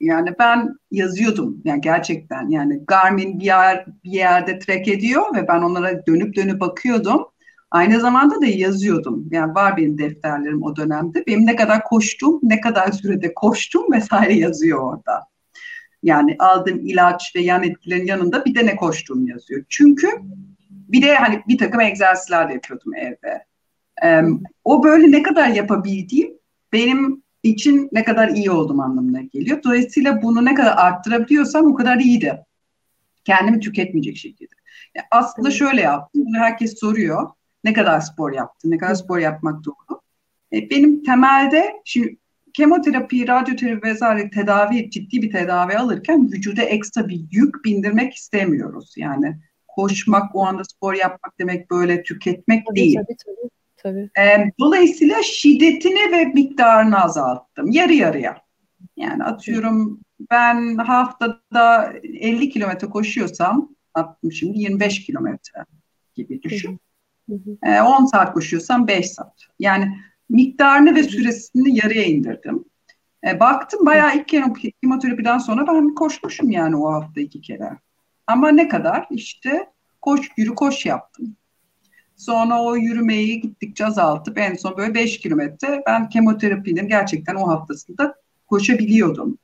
Yani 0.00 0.30
ben 0.38 0.74
yazıyordum 0.90 1.62
yani 1.64 1.80
gerçekten 1.80 2.48
yani 2.48 2.80
Garmin 2.86 3.40
bir 3.40 3.44
yer 3.44 3.86
bir 4.04 4.10
yerde 4.10 4.58
track 4.58 4.88
ediyor 4.88 5.22
ve 5.36 5.48
ben 5.48 5.62
onlara 5.62 6.06
dönüp 6.06 6.36
dönüp 6.36 6.60
bakıyordum. 6.60 7.26
Aynı 7.70 8.00
zamanda 8.00 8.40
da 8.40 8.46
yazıyordum. 8.46 9.28
Yani 9.30 9.54
var 9.54 9.76
benim 9.76 9.98
defterlerim 9.98 10.62
o 10.62 10.76
dönemde. 10.76 11.24
Benim 11.26 11.46
ne 11.46 11.56
kadar 11.56 11.84
koştum, 11.84 12.40
ne 12.42 12.60
kadar 12.60 12.92
sürede 12.92 13.34
koştum 13.34 13.92
vesaire 13.92 14.34
yazıyor 14.34 14.80
orada. 14.80 15.20
Yani 16.02 16.36
aldığım 16.38 16.80
ilaç 16.86 17.32
ve 17.36 17.40
yan 17.40 17.62
etkilerin 17.62 18.06
yanında 18.06 18.44
bir 18.44 18.54
de 18.54 18.66
ne 18.66 18.76
koştuğum 18.76 19.26
yazıyor. 19.26 19.64
Çünkü 19.68 20.08
bir 20.70 21.02
de 21.02 21.14
hani 21.14 21.42
bir 21.48 21.58
takım 21.58 21.80
egzersizler 21.80 22.48
de 22.48 22.52
yapıyordum 22.52 22.94
evde. 22.94 23.44
O 24.64 24.84
böyle 24.84 25.10
ne 25.10 25.22
kadar 25.22 25.48
yapabildiğim 25.48 26.32
benim 26.72 27.22
için 27.42 27.88
ne 27.92 28.04
kadar 28.04 28.28
iyi 28.28 28.50
olduğum 28.50 28.82
anlamına 28.82 29.20
geliyor. 29.20 29.62
Dolayısıyla 29.64 30.22
bunu 30.22 30.44
ne 30.44 30.54
kadar 30.54 30.76
arttırabiliyorsam 30.76 31.66
o 31.66 31.74
kadar 31.74 31.96
iyiydi. 31.96 32.44
Kendimi 33.24 33.60
tüketmeyecek 33.60 34.16
şekilde. 34.16 34.54
Yani 34.96 35.06
aslında 35.10 35.50
şöyle 35.50 35.80
yaptım. 35.80 36.24
Bunu 36.26 36.38
herkes 36.38 36.80
soruyor. 36.80 37.30
Ne 37.64 37.72
kadar 37.72 38.00
spor 38.00 38.32
yaptın? 38.32 38.70
Ne 38.70 38.78
kadar 38.78 38.94
spor 38.94 39.18
yapmak 39.18 39.64
doğru? 39.64 40.00
E, 40.52 40.70
benim 40.70 41.04
temelde 41.04 41.72
şimdi 41.84 42.16
kemoterapi, 42.52 43.28
radyoterapi 43.28 43.86
vesaire 43.86 44.30
tedavi, 44.30 44.90
ciddi 44.90 45.22
bir 45.22 45.30
tedavi 45.30 45.76
alırken 45.76 46.32
vücuda 46.32 46.62
ekstra 46.62 47.08
bir 47.08 47.20
yük 47.30 47.64
bindirmek 47.64 48.14
istemiyoruz. 48.14 48.94
Yani 48.96 49.36
koşmak, 49.68 50.34
o 50.34 50.46
anda 50.46 50.64
spor 50.64 50.94
yapmak 50.94 51.38
demek 51.38 51.70
böyle 51.70 52.02
tüketmek 52.02 52.66
tabii, 52.66 52.76
değil. 52.76 52.94
Tabii, 52.94 53.16
tabii, 53.26 53.50
tabii. 53.82 54.10
E, 54.18 54.52
dolayısıyla 54.60 55.22
şiddetini 55.22 56.12
ve 56.12 56.24
miktarını 56.24 57.02
azalttım. 57.02 57.70
Yarı 57.70 57.94
yarıya. 57.94 58.36
Yani 58.96 59.24
atıyorum 59.24 60.00
ben 60.30 60.76
haftada 60.76 61.92
50 62.02 62.50
kilometre 62.50 62.86
koşuyorsam, 62.86 63.68
attım 63.94 64.32
şimdi 64.32 64.58
25 64.58 65.06
kilometre 65.06 65.64
gibi 66.14 66.42
düşün. 66.42 66.80
Hı 67.30 67.34
hı. 67.64 67.84
10 67.84 68.04
saat 68.04 68.32
koşuyorsam 68.34 68.88
5 68.88 69.10
saat. 69.10 69.46
Yani 69.58 69.98
miktarını 70.28 70.94
ve 70.94 71.02
süresini 71.02 71.76
yarıya 71.76 72.04
indirdim. 72.04 72.64
E, 73.26 73.40
baktım 73.40 73.86
bayağı 73.86 74.16
ilk 74.16 74.28
kemoterapiden 74.82 75.38
sonra 75.38 75.66
ben 75.66 75.94
koşmuşum 75.94 76.50
yani 76.50 76.76
o 76.76 76.92
hafta 76.92 77.20
iki 77.20 77.40
kere. 77.40 77.78
Ama 78.26 78.48
ne 78.48 78.68
kadar? 78.68 79.06
İşte 79.10 79.66
koş 80.00 80.30
yürü 80.36 80.54
koş 80.54 80.86
yaptım. 80.86 81.36
Sonra 82.22 82.62
o 82.62 82.76
yürümeyi 82.76 83.40
gittikçe 83.40 83.86
azaltıp 83.86 84.38
en 84.38 84.54
son 84.54 84.76
böyle 84.76 84.94
5 84.94 85.18
kilometre 85.18 85.82
ben 85.86 86.08
kemoterapinin 86.08 86.88
gerçekten 86.88 87.34
o 87.34 87.48
haftasında 87.48 88.14
koşabiliyordum. 88.46 89.38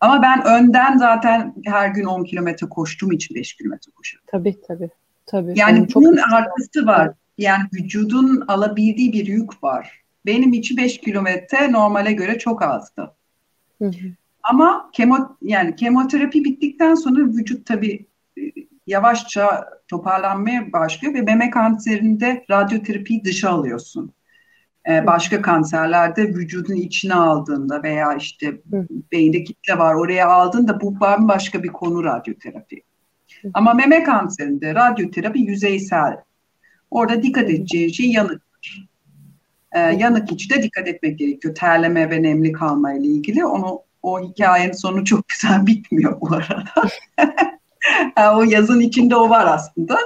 Ama 0.00 0.22
ben 0.22 0.44
önden 0.44 0.96
zaten 0.96 1.54
her 1.64 1.88
gün 1.88 2.04
10 2.04 2.24
kilometre 2.24 2.68
koştuğum 2.68 3.12
için 3.12 3.34
5 3.34 3.52
kilometre 3.52 3.92
koşuyorum. 3.92 4.26
Tabii 4.30 4.60
tabii. 4.68 4.90
tabii. 5.26 5.52
Yani 5.56 5.86
bunun 5.94 6.16
çok 6.16 6.32
artısı 6.32 6.86
var. 6.86 7.10
Yani 7.38 7.64
vücudun 7.74 8.44
alabildiği 8.48 9.12
bir 9.12 9.26
yük 9.26 9.64
var. 9.64 10.02
Benim 10.26 10.52
için 10.52 10.76
5 10.76 10.98
kilometre 10.98 11.72
normale 11.72 12.12
göre 12.12 12.38
çok 12.38 12.62
azdı. 12.62 13.14
Hı 13.78 13.88
hı. 13.88 14.06
Ama 14.42 14.90
kemo 14.92 15.36
yani 15.42 15.76
kemoterapi 15.76 16.44
bittikten 16.44 16.94
sonra 16.94 17.20
vücut 17.20 17.66
tabii 17.66 18.06
e, 18.38 18.42
yavaşça 18.86 19.68
toparlanmaya 19.92 20.72
başlıyor 20.72 21.14
ve 21.14 21.22
meme 21.22 21.50
kanserinde 21.50 22.44
radyoterapiyi 22.50 23.24
dışa 23.24 23.50
alıyorsun. 23.50 24.12
Ee, 24.88 25.06
başka 25.06 25.42
kanserlerde 25.42 26.22
vücudun 26.22 26.74
içine 26.74 27.14
aldığında 27.14 27.82
veya 27.82 28.14
işte 28.14 28.60
beyinde 29.12 29.44
kitle 29.44 29.78
var 29.78 29.94
oraya 29.94 30.28
aldığında 30.28 30.80
bu 30.80 31.00
bambaşka 31.00 31.62
bir 31.62 31.68
konu 31.68 32.04
radyoterapi. 32.04 32.82
Ama 33.54 33.74
meme 33.74 34.04
kanserinde 34.04 34.74
radyoterapi 34.74 35.38
yüzeysel. 35.38 36.16
Orada 36.90 37.22
dikkat 37.22 37.50
edeceğin 37.50 37.88
şey 37.88 38.10
yanık 38.10 38.42
e, 39.72 39.80
yanık 39.80 40.32
içi 40.32 40.50
de 40.50 40.62
dikkat 40.62 40.88
etmek 40.88 41.18
gerekiyor. 41.18 41.54
Terleme 41.54 42.10
ve 42.10 42.22
nemli 42.22 42.52
kalma 42.52 42.92
ile 42.92 43.06
ilgili 43.06 43.44
onu 43.44 43.82
O 44.02 44.20
hikayenin 44.20 44.72
sonu 44.72 45.04
çok 45.04 45.28
güzel 45.28 45.66
bitmiyor 45.66 46.20
bu 46.20 46.34
arada. 46.34 46.72
o 48.36 48.42
yazın 48.42 48.80
içinde 48.80 49.16
o 49.16 49.30
var 49.30 49.46
aslında. 49.46 49.98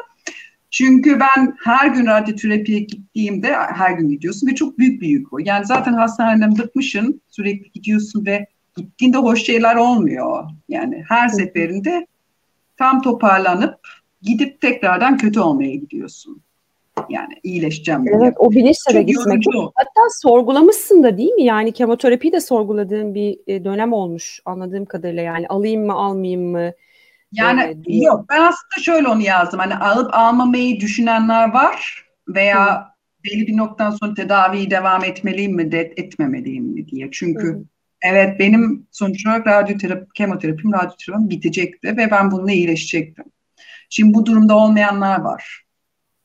Çünkü 0.70 1.20
ben 1.20 1.56
her 1.64 1.86
gün 1.86 2.06
radyoterapiye 2.06 2.80
gittiğimde 2.80 3.52
her 3.54 3.90
gün 3.90 4.08
gidiyorsun 4.08 4.46
ve 4.46 4.54
çok 4.54 4.78
büyük 4.78 5.02
bir 5.02 5.08
yük 5.08 5.32
o. 5.32 5.38
Yani 5.38 5.66
zaten 5.66 5.92
hastaneden 5.92 6.58
bıkmışsın 6.58 7.20
sürekli 7.28 7.72
gidiyorsun 7.72 8.26
ve 8.26 8.46
gittiğinde 8.76 9.16
hoş 9.16 9.44
şeyler 9.44 9.76
olmuyor. 9.76 10.44
Yani 10.68 11.04
her 11.08 11.28
seferinde 11.28 12.06
tam 12.76 13.02
toparlanıp 13.02 13.78
gidip 14.22 14.60
tekrardan 14.60 15.16
kötü 15.16 15.40
olmaya 15.40 15.74
gidiyorsun. 15.74 16.42
Yani 17.08 17.34
iyileşeceğim. 17.42 18.04
Evet 18.08 18.20
diye. 18.20 18.32
o 18.38 18.50
bilinçle 18.50 18.94
de 18.94 19.02
gitmek. 19.02 19.46
Yorucu. 19.46 19.72
Hatta 19.74 20.00
sorgulamışsın 20.22 21.02
da 21.02 21.18
değil 21.18 21.32
mi? 21.32 21.44
Yani 21.44 21.72
kemoterapiyi 21.72 22.32
de 22.32 22.40
sorguladığın 22.40 23.14
bir 23.14 23.38
e, 23.46 23.64
dönem 23.64 23.92
olmuş 23.92 24.40
anladığım 24.44 24.84
kadarıyla. 24.84 25.22
Yani 25.22 25.48
alayım 25.48 25.86
mı 25.86 25.92
almayayım 25.92 26.50
mı? 26.50 26.72
Yani 27.32 27.76
ee, 27.86 27.96
yok 27.96 28.26
ben 28.30 28.40
aslında 28.40 28.82
şöyle 28.82 29.08
onu 29.08 29.22
yazdım. 29.22 29.60
Hani 29.60 29.74
alıp 29.76 30.14
almamayı 30.14 30.80
düşünenler 30.80 31.52
var 31.52 32.06
veya 32.28 32.80
Hı. 32.80 32.84
belli 33.24 33.46
bir 33.46 33.56
noktadan 33.56 33.90
sonra 33.90 34.14
tedaviyi 34.14 34.70
devam 34.70 35.04
etmeliyim 35.04 35.56
mi 35.56 35.72
de 35.72 35.94
etmemeliyim 35.96 36.64
mi 36.64 36.88
diye. 36.88 37.08
Çünkü 37.12 37.46
Hı. 37.46 37.64
evet 38.02 38.40
benim 38.40 38.86
sonuç 38.90 39.26
olarak 39.26 39.46
radyoterapi, 39.46 40.06
kemoterapim, 40.14 40.72
radyoterapim 40.72 41.30
bitecekti 41.30 41.96
ve 41.96 42.10
ben 42.10 42.30
bununla 42.30 42.52
iyileşecektim. 42.52 43.24
Şimdi 43.90 44.14
bu 44.14 44.26
durumda 44.26 44.56
olmayanlar 44.56 45.20
var. 45.20 45.64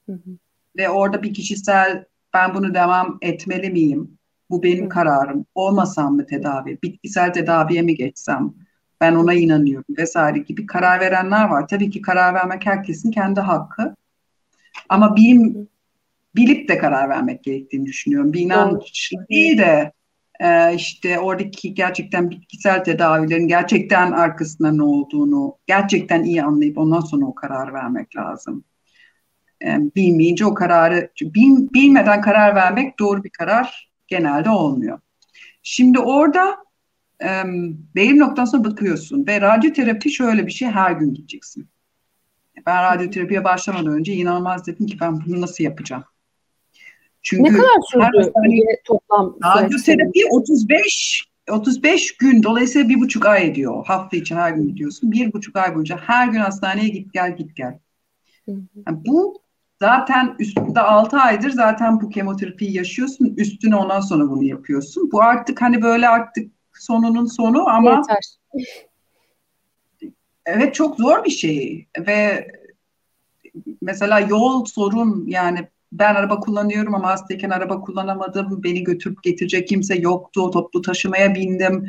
Hı 0.05 0.13
hı. 0.13 0.37
Ve 0.77 0.89
orada 0.89 1.23
bir 1.23 1.33
kişisel 1.33 2.05
ben 2.33 2.53
bunu 2.53 2.73
devam 2.73 3.17
etmeli 3.21 3.69
miyim? 3.69 4.17
Bu 4.49 4.63
benim 4.63 4.85
hı. 4.85 4.89
kararım. 4.89 5.45
Olmasam 5.55 6.15
mı 6.15 6.25
tedavi? 6.25 6.77
Bitkisel 6.83 7.33
tedaviye 7.33 7.81
mi 7.81 7.95
geçsem? 7.95 8.53
Ben 9.01 9.15
ona 9.15 9.33
inanıyorum 9.33 9.95
vesaire 9.97 10.39
gibi 10.39 10.65
karar 10.65 10.99
verenler 10.99 11.45
var. 11.45 11.67
Tabii 11.67 11.89
ki 11.89 12.01
karar 12.01 12.33
vermek 12.33 12.65
herkesin 12.65 13.11
kendi 13.11 13.39
hakkı. 13.39 13.95
Ama 14.89 15.15
bilim 15.15 15.67
bilip 16.35 16.69
de 16.69 16.77
karar 16.77 17.09
vermek 17.09 17.43
gerektiğini 17.43 17.85
düşünüyorum. 17.85 18.33
Bir 18.33 18.39
inanç 18.39 19.11
değil 19.29 19.57
de 19.57 19.91
e, 20.39 20.75
işte 20.75 21.19
oradaki 21.19 21.73
gerçekten 21.73 22.29
bitkisel 22.29 22.83
tedavilerin 22.83 23.47
gerçekten 23.47 24.11
arkasında 24.11 24.71
ne 24.71 24.83
olduğunu 24.83 25.57
gerçekten 25.67 26.23
iyi 26.23 26.43
anlayıp 26.43 26.77
ondan 26.77 26.99
sonra 26.99 27.25
o 27.25 27.35
karar 27.35 27.73
vermek 27.73 28.15
lazım. 28.15 28.63
E, 29.65 29.77
bilmeyince 29.95 30.45
o 30.45 30.53
kararı 30.53 31.09
bil, 31.21 31.73
bilmeden 31.73 32.21
karar 32.21 32.55
vermek 32.55 32.99
doğru 32.99 33.23
bir 33.23 33.29
karar 33.29 33.91
genelde 34.07 34.49
olmuyor. 34.49 34.99
Şimdi 35.63 35.99
orada 35.99 36.57
e, 37.23 37.43
belli 37.95 38.19
noktadan 38.19 38.45
sonra 38.45 38.63
bakıyorsun 38.63 39.27
ve 39.27 39.41
radyoterapi 39.41 40.11
şöyle 40.11 40.47
bir 40.47 40.51
şey 40.51 40.67
her 40.67 40.91
gün 40.91 41.13
gideceksin. 41.13 41.67
Ben 42.65 42.83
radyoterapiye 42.83 43.43
başlamadan 43.43 43.93
önce 43.93 44.13
inanılmaz 44.13 44.67
dedim 44.67 44.85
ki 44.85 44.97
ben 45.01 45.25
bunu 45.25 45.41
nasıl 45.41 45.63
yapacağım? 45.63 46.03
Çünkü 47.21 47.43
ne 47.43 47.57
kadar 47.57 47.69
sürdü 47.91 48.31
her 48.35 48.83
toplam? 48.85 49.35
Radyoterapi 49.43 50.19
35 50.31 51.31
35 51.49 52.17
gün 52.17 52.43
dolayısıyla 52.43 52.89
bir 52.89 52.99
buçuk 52.99 53.25
ay 53.25 53.47
ediyor. 53.47 53.85
Hafta 53.85 54.17
içi 54.17 54.35
her 54.35 54.51
gün 54.51 54.67
gidiyorsun. 54.67 55.11
Bir 55.11 55.33
buçuk 55.33 55.55
ay 55.55 55.75
boyunca 55.75 55.97
her 55.97 56.27
gün 56.27 56.39
hastaneye 56.39 56.89
git 56.89 57.13
gel 57.13 57.37
git 57.37 57.55
gel. 57.55 57.79
Yani 58.87 58.99
bu 59.07 59.41
zaten 59.79 60.35
üstünde 60.39 60.79
6 60.79 61.17
aydır 61.17 61.49
zaten 61.49 62.01
bu 62.01 62.09
kemoterapiyi 62.09 62.73
yaşıyorsun. 62.73 63.33
Üstüne 63.37 63.75
ondan 63.75 63.99
sonra 63.99 64.29
bunu 64.29 64.43
yapıyorsun. 64.43 65.09
Bu 65.11 65.21
artık 65.21 65.61
hani 65.61 65.81
böyle 65.81 66.09
artık 66.09 66.51
sonunun 66.79 67.25
sonu 67.25 67.69
ama 67.69 67.91
Yeter. 67.91 68.37
evet 70.45 70.75
çok 70.75 70.97
zor 70.97 71.23
bir 71.25 71.29
şey 71.29 71.87
ve 72.07 72.47
mesela 73.81 74.19
yol 74.19 74.65
sorun 74.65 75.25
yani 75.27 75.67
ben 75.91 76.15
araba 76.15 76.39
kullanıyorum 76.39 76.95
ama 76.95 77.09
hastayken 77.09 77.49
araba 77.49 77.81
kullanamadım. 77.81 78.63
Beni 78.63 78.83
götürüp 78.83 79.23
getirecek 79.23 79.67
kimse 79.67 79.95
yoktu. 79.95 80.51
Toplu 80.51 80.81
taşımaya 80.81 81.35
bindim. 81.35 81.85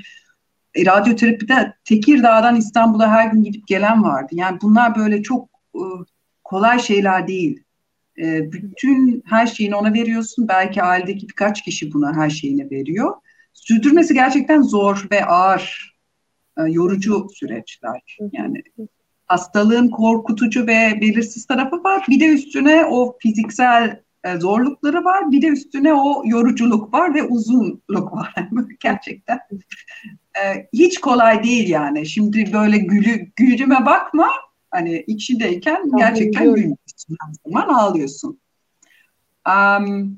E, 0.75 0.87
radyoterapide 0.87 1.75
Tekirdağ'dan 1.85 2.57
İstanbul'a 2.57 3.11
her 3.11 3.27
gün 3.27 3.43
gidip 3.43 3.67
gelen 3.67 4.05
vardı. 4.05 4.29
Yani 4.33 4.59
bunlar 4.63 4.97
böyle 4.97 5.23
çok 5.23 5.49
e, 5.75 5.83
kolay 6.45 6.79
şeyler 6.79 7.29
değil. 7.29 7.63
E, 8.19 8.53
bütün 8.53 9.23
her 9.27 9.47
şeyini 9.47 9.77
ona 9.77 9.93
veriyorsun. 9.93 10.49
Belki 10.49 10.83
ailedeki 10.83 11.29
birkaç 11.29 11.63
kişi 11.63 11.93
buna 11.93 12.17
her 12.17 12.31
şeyini 12.31 12.71
veriyor. 12.71 13.15
Sürdürmesi 13.53 14.15
gerçekten 14.15 14.63
zor 14.63 15.07
ve 15.11 15.25
ağır, 15.25 15.95
e, 16.59 16.63
yorucu 16.63 17.27
süreçler. 17.35 18.19
Yani 18.33 18.63
hastalığın 19.27 19.89
korkutucu 19.89 20.67
ve 20.67 20.99
belirsiz 21.01 21.47
tarafı 21.47 21.85
var. 21.85 22.07
Bir 22.09 22.21
de 22.21 22.27
üstüne 22.27 22.85
o 22.85 23.19
fiziksel 23.19 24.03
e, 24.25 24.37
zorlukları 24.37 25.05
var. 25.05 25.33
Bir 25.33 25.43
de 25.43 25.47
üstüne 25.47 25.95
o 25.95 26.23
yoruculuk 26.25 26.95
var 26.95 27.15
ve 27.15 27.23
uzunluk 27.23 28.13
var. 28.13 28.35
Gerçekten 28.81 29.41
e, 30.45 30.69
hiç 30.73 31.01
kolay 31.01 31.43
değil 31.43 31.69
yani. 31.69 32.07
Şimdi 32.07 32.53
böyle 32.53 32.79
gülü, 32.79 33.33
gülüme 33.37 33.87
bakma. 33.87 34.29
Hani 34.71 35.05
içindeyken 35.07 35.91
gerçekten 35.97 36.45
gülüyorsun. 36.45 37.17
Her 37.21 37.33
zaman 37.45 37.75
ağlıyorsun. 37.75 38.41
Um, 39.49 40.17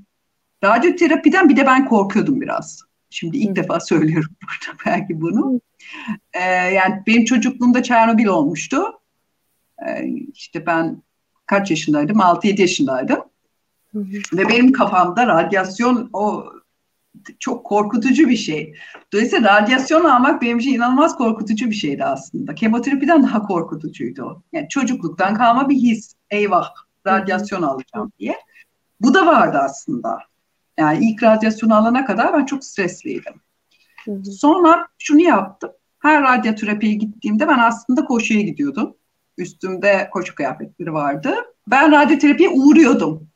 radyoterapiden 0.64 1.48
bir 1.48 1.56
de 1.56 1.66
ben 1.66 1.88
korkuyordum 1.88 2.40
biraz. 2.40 2.82
Şimdi 3.14 3.36
ilk 3.36 3.56
defa 3.56 3.80
söylüyorum 3.80 4.30
burada 4.42 4.78
belki 4.86 5.20
bunu. 5.20 5.60
Ee, 6.32 6.40
yani 6.50 7.02
benim 7.06 7.24
çocukluğumda 7.24 7.82
Çernobil 7.82 8.26
olmuştu. 8.26 8.82
Ee, 9.86 10.06
işte 10.32 10.66
ben 10.66 11.02
kaç 11.46 11.70
yaşındaydım? 11.70 12.18
6-7 12.18 12.60
yaşındaydım. 12.60 13.18
Ve 14.32 14.48
benim 14.48 14.72
kafamda 14.72 15.26
radyasyon 15.26 16.10
o 16.12 16.44
çok 17.38 17.66
korkutucu 17.66 18.28
bir 18.28 18.36
şey. 18.36 18.74
Dolayısıyla 19.12 19.62
radyasyon 19.62 20.04
almak 20.04 20.42
benim 20.42 20.58
için 20.58 20.74
inanılmaz 20.74 21.16
korkutucu 21.16 21.70
bir 21.70 21.74
şeydi 21.74 22.04
aslında. 22.04 22.54
Kemoterapiden 22.54 23.22
daha 23.22 23.42
korkutucuydu 23.42 24.22
o. 24.22 24.42
Yani 24.52 24.68
çocukluktan 24.68 25.34
kalma 25.34 25.68
bir 25.68 25.76
his. 25.76 26.14
Eyvah 26.30 26.70
radyasyon 27.06 27.62
alacağım 27.62 28.12
diye. 28.18 28.36
Bu 29.00 29.14
da 29.14 29.26
vardı 29.26 29.58
aslında. 29.58 30.18
Yani 30.78 31.04
ilk 31.04 31.22
radyasyon 31.22 31.70
alana 31.70 32.04
kadar 32.04 32.32
ben 32.32 32.44
çok 32.44 32.64
stresliydim. 32.64 33.34
Hı 34.04 34.12
hı. 34.12 34.24
Sonra 34.24 34.88
şunu 34.98 35.20
yaptım. 35.20 35.70
Her 35.98 36.22
radyoterapiye 36.22 36.94
gittiğimde 36.94 37.48
ben 37.48 37.58
aslında 37.58 38.04
koşuya 38.04 38.40
gidiyordum. 38.40 38.96
Üstümde 39.38 40.08
koşu 40.12 40.34
kıyafetleri 40.34 40.92
vardı. 40.92 41.34
Ben 41.66 41.92
radyoterapiye 41.92 42.48
uğruyordum. 42.48 43.28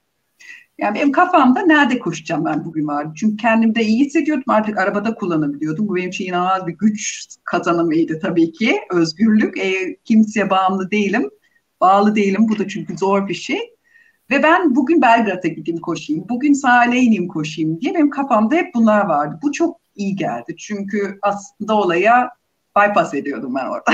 Yani 0.78 0.94
benim 0.94 1.12
kafamda 1.12 1.60
nerede 1.62 1.98
koşacağım 1.98 2.44
ben 2.44 2.64
bugün 2.64 2.86
vardı. 2.86 3.12
Çünkü 3.16 3.36
kendimde 3.36 3.84
iyi 3.84 4.04
hissediyordum. 4.04 4.44
Artık 4.48 4.78
arabada 4.78 5.14
kullanabiliyordum. 5.14 5.88
Bu 5.88 5.96
benim 5.96 6.08
için 6.08 6.26
inanılmaz 6.26 6.66
bir 6.66 6.72
güç 6.72 7.26
kazanımıydı 7.44 8.20
tabii 8.20 8.52
ki. 8.52 8.80
Özgürlük. 8.90 9.58
E, 9.58 9.96
kimseye 10.04 10.50
bağımlı 10.50 10.90
değilim. 10.90 11.30
Bağlı 11.80 12.14
değilim. 12.14 12.46
Bu 12.48 12.58
da 12.58 12.68
çünkü 12.68 12.98
zor 12.98 13.28
bir 13.28 13.34
şey. 13.34 13.58
Ve 14.30 14.42
ben 14.42 14.76
bugün 14.76 15.02
Belgrad'a 15.02 15.48
gideyim 15.48 15.80
koşayım. 15.80 16.24
Bugün 16.28 16.52
sahile 16.52 16.96
ineyim 16.96 17.28
koşayım 17.28 17.80
diye 17.80 17.94
benim 17.94 18.10
kafamda 18.10 18.54
hep 18.54 18.74
bunlar 18.74 19.06
vardı. 19.06 19.38
Bu 19.42 19.52
çok 19.52 19.80
iyi 19.96 20.16
geldi. 20.16 20.56
Çünkü 20.58 21.18
aslında 21.22 21.74
olaya 21.74 22.30
bypass 22.76 23.14
ediyordum 23.14 23.54
ben 23.54 23.66
orada. 23.66 23.92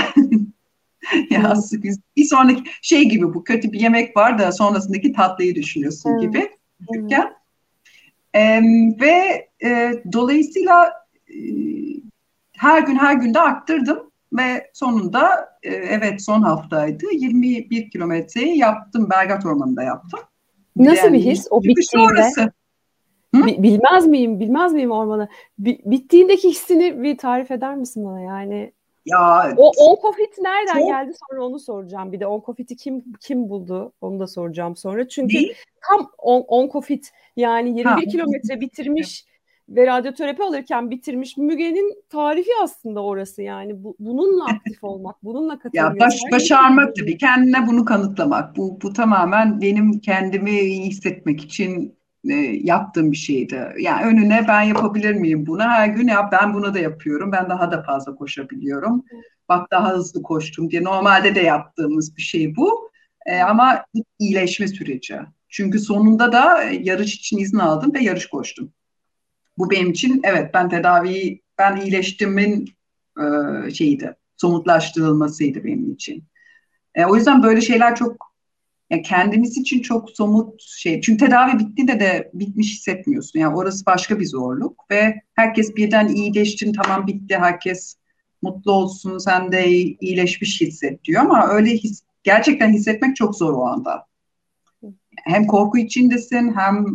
ya 1.29 1.49
aslında 1.49 1.83
bir 2.17 2.25
sonraki 2.25 2.63
şey 2.81 3.09
gibi 3.09 3.33
bu 3.33 3.43
kötü 3.43 3.71
bir 3.71 3.79
yemek 3.79 4.17
var 4.17 4.39
da 4.39 4.51
sonrasındaki 4.51 5.13
tatlıyı 5.13 5.55
düşünüyorsun 5.55 6.09
hmm. 6.09 6.21
gibi. 6.21 6.49
Hmm. 6.89 7.09
Ee, 8.33 8.61
ve 9.01 9.47
e, 9.63 9.93
dolayısıyla 10.13 10.93
e, 11.29 11.37
her 12.57 12.81
gün 12.81 12.95
her 12.95 13.13
günde 13.13 13.39
arttırdım 13.39 14.04
ve 14.37 14.71
sonunda 14.73 15.49
e, 15.63 15.69
evet 15.69 16.21
son 16.21 16.41
haftaydı 16.41 17.05
21 17.11 17.89
kilometreyi 17.89 18.57
yaptım 18.57 19.09
Belgat 19.09 19.45
Ormanı'nda 19.45 19.83
yaptım. 19.83 20.19
Nasıl 20.75 21.03
yani, 21.03 21.17
bir 21.17 21.25
his 21.25 21.47
o 21.49 21.63
bittiğinde? 21.63 22.51
Bilmez 23.63 24.07
miyim? 24.07 24.39
Bilmez 24.39 24.73
miyim 24.73 24.91
ormanı? 24.91 25.29
bittiğindeki 25.59 26.49
hissini 26.49 27.03
bir 27.03 27.17
tarif 27.17 27.51
eder 27.51 27.75
misin 27.75 28.05
bana 28.05 28.21
yani? 28.21 28.71
Ya 29.05 29.53
o 29.57 29.71
Onkofit 29.77 30.37
nereden 30.41 30.79
çok... 30.79 30.87
geldi 30.87 31.11
sonra 31.29 31.45
onu 31.45 31.59
soracağım. 31.59 32.11
Bir 32.11 32.19
de 32.19 32.27
Onkofit'i 32.27 32.75
kim 32.75 33.03
kim 33.21 33.49
buldu 33.49 33.93
onu 34.01 34.19
da 34.19 34.27
soracağım 34.27 34.75
sonra. 34.75 35.07
Çünkü 35.07 35.33
Değil? 35.33 35.53
tam 35.89 36.11
on, 36.17 36.43
Onkofit 36.47 37.11
yani 37.35 37.69
21 37.69 37.83
ha. 37.83 37.95
kilometre 37.95 38.61
bitirmiş 38.61 39.25
ve 39.69 39.87
radyoterapi 39.87 40.43
alırken 40.43 40.91
bitirmiş 40.91 41.37
Müge'nin 41.37 42.03
tarifi 42.09 42.49
aslında 42.63 43.03
orası 43.03 43.41
yani 43.41 43.83
bu, 43.83 43.95
bununla 43.99 44.45
aktif 44.49 44.83
olmak, 44.83 45.23
bununla 45.23 45.59
katılmak. 45.59 45.95
Ya 45.95 45.99
baş, 45.99 46.19
başarmak 46.31 46.95
tabii 46.95 47.17
kendine 47.17 47.67
bunu 47.67 47.85
kanıtlamak. 47.85 48.57
Bu 48.57 48.79
bu 48.81 48.93
tamamen 48.93 49.61
benim 49.61 49.99
kendimi 49.99 50.51
iyi 50.51 50.85
hissetmek 50.85 51.43
için 51.43 51.97
e, 52.29 52.33
yaptığım 52.63 53.11
bir 53.11 53.17
şeydi. 53.17 53.67
Yani 53.79 54.05
önüne 54.05 54.45
ben 54.47 54.61
yapabilir 54.61 55.15
miyim 55.15 55.45
bunu? 55.45 55.63
Her 55.63 55.87
gün 55.87 56.07
ya 56.07 56.29
ben 56.31 56.53
bunu 56.53 56.73
da 56.73 56.79
yapıyorum. 56.79 57.31
Ben 57.31 57.49
daha 57.49 57.71
da 57.71 57.83
fazla 57.83 58.15
koşabiliyorum. 58.15 59.03
Bak 59.49 59.71
daha 59.71 59.91
hızlı 59.91 60.23
koştum 60.23 60.71
diye. 60.71 60.83
Normalde 60.83 61.35
de 61.35 61.39
yaptığımız 61.41 62.17
bir 62.17 62.21
şey 62.21 62.55
bu. 62.55 62.91
E, 63.25 63.39
ama 63.39 63.85
iyileşme 64.19 64.67
süreci. 64.67 65.19
Çünkü 65.49 65.79
sonunda 65.79 66.31
da 66.31 66.63
yarış 66.63 67.15
için 67.15 67.37
izin 67.37 67.57
aldım 67.57 67.93
ve 67.93 67.99
yarış 67.99 68.25
koştum. 68.25 68.73
Bu 69.57 69.71
benim 69.71 69.91
için 69.91 70.21
evet 70.23 70.53
ben 70.53 70.69
tedaviyi 70.69 71.41
ben 71.57 71.77
iyileştiğimin 71.77 72.69
e, 73.17 73.23
şeyiydi. 73.71 74.15
Somutlaştırılmasıydı 74.37 75.63
benim 75.63 75.91
için. 75.91 76.23
E, 76.95 77.05
o 77.05 77.15
yüzden 77.15 77.43
böyle 77.43 77.61
şeyler 77.61 77.95
çok 77.95 78.35
yani 78.89 79.01
kendimiz 79.01 79.57
için 79.57 79.81
çok 79.81 80.09
somut 80.09 80.61
şey. 80.61 81.01
Çünkü 81.01 81.25
tedavi 81.25 81.59
bittiğinde 81.59 81.99
de 81.99 82.31
bitmiş 82.33 82.73
hissetmiyorsun. 82.73 83.39
Yani 83.39 83.55
orası 83.55 83.85
başka 83.85 84.19
bir 84.19 84.25
zorluk 84.25 84.85
ve 84.91 85.21
herkes 85.33 85.75
birden 85.75 86.07
iyileştin 86.07 86.73
tamam 86.73 87.07
bitti 87.07 87.37
herkes 87.37 87.95
mutlu 88.41 88.71
olsun 88.71 89.17
sen 89.17 89.51
de 89.51 89.71
iyileşmiş 89.71 90.61
hisset 90.61 91.03
diyor 91.05 91.21
ama 91.21 91.47
öyle 91.47 91.69
his, 91.69 92.03
gerçekten 92.23 92.73
hissetmek 92.73 93.15
çok 93.15 93.35
zor 93.35 93.53
o 93.53 93.65
anda. 93.65 94.05
Hem 95.15 95.47
korku 95.47 95.77
içindesin 95.77 96.53
hem 96.55 96.85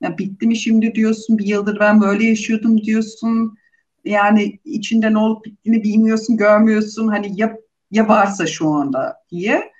ya 0.00 0.18
bitti 0.18 0.46
mi 0.46 0.56
şimdi 0.56 0.94
diyorsun 0.94 1.38
bir 1.38 1.46
yıldır 1.46 1.80
ben 1.80 2.00
böyle 2.00 2.24
yaşıyordum 2.24 2.82
diyorsun. 2.82 3.58
Yani 4.04 4.58
içinde 4.64 5.12
ne 5.12 5.18
olup 5.18 5.44
bittiğini 5.44 5.82
bilmiyorsun, 5.82 6.36
görmüyorsun. 6.36 7.08
Hani 7.08 7.40
ya 7.40 7.56
ya 7.90 8.08
varsa 8.08 8.46
şu 8.46 8.68
anda 8.68 9.16
diye 9.30 9.72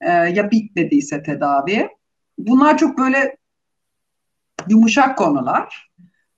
e, 0.00 0.10
ya 0.10 0.50
bitmediyse 0.50 1.22
tedavi. 1.22 1.88
Bunlar 2.38 2.78
çok 2.78 2.98
böyle 2.98 3.36
yumuşak 4.68 5.18
konular. 5.18 5.90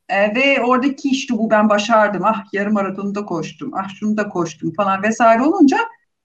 E, 0.09 0.35
ve 0.35 0.63
oradaki 0.63 1.09
işte 1.09 1.35
bu 1.35 1.51
ben 1.51 1.69
başardım, 1.69 2.23
ah 2.25 2.45
yarım 2.53 2.73
maratonu 2.73 3.15
da 3.15 3.25
koştum, 3.25 3.71
ah 3.75 3.89
şunu 4.01 4.17
da 4.17 4.29
koştum 4.29 4.73
falan 4.73 5.03
vesaire 5.03 5.43
olunca 5.43 5.79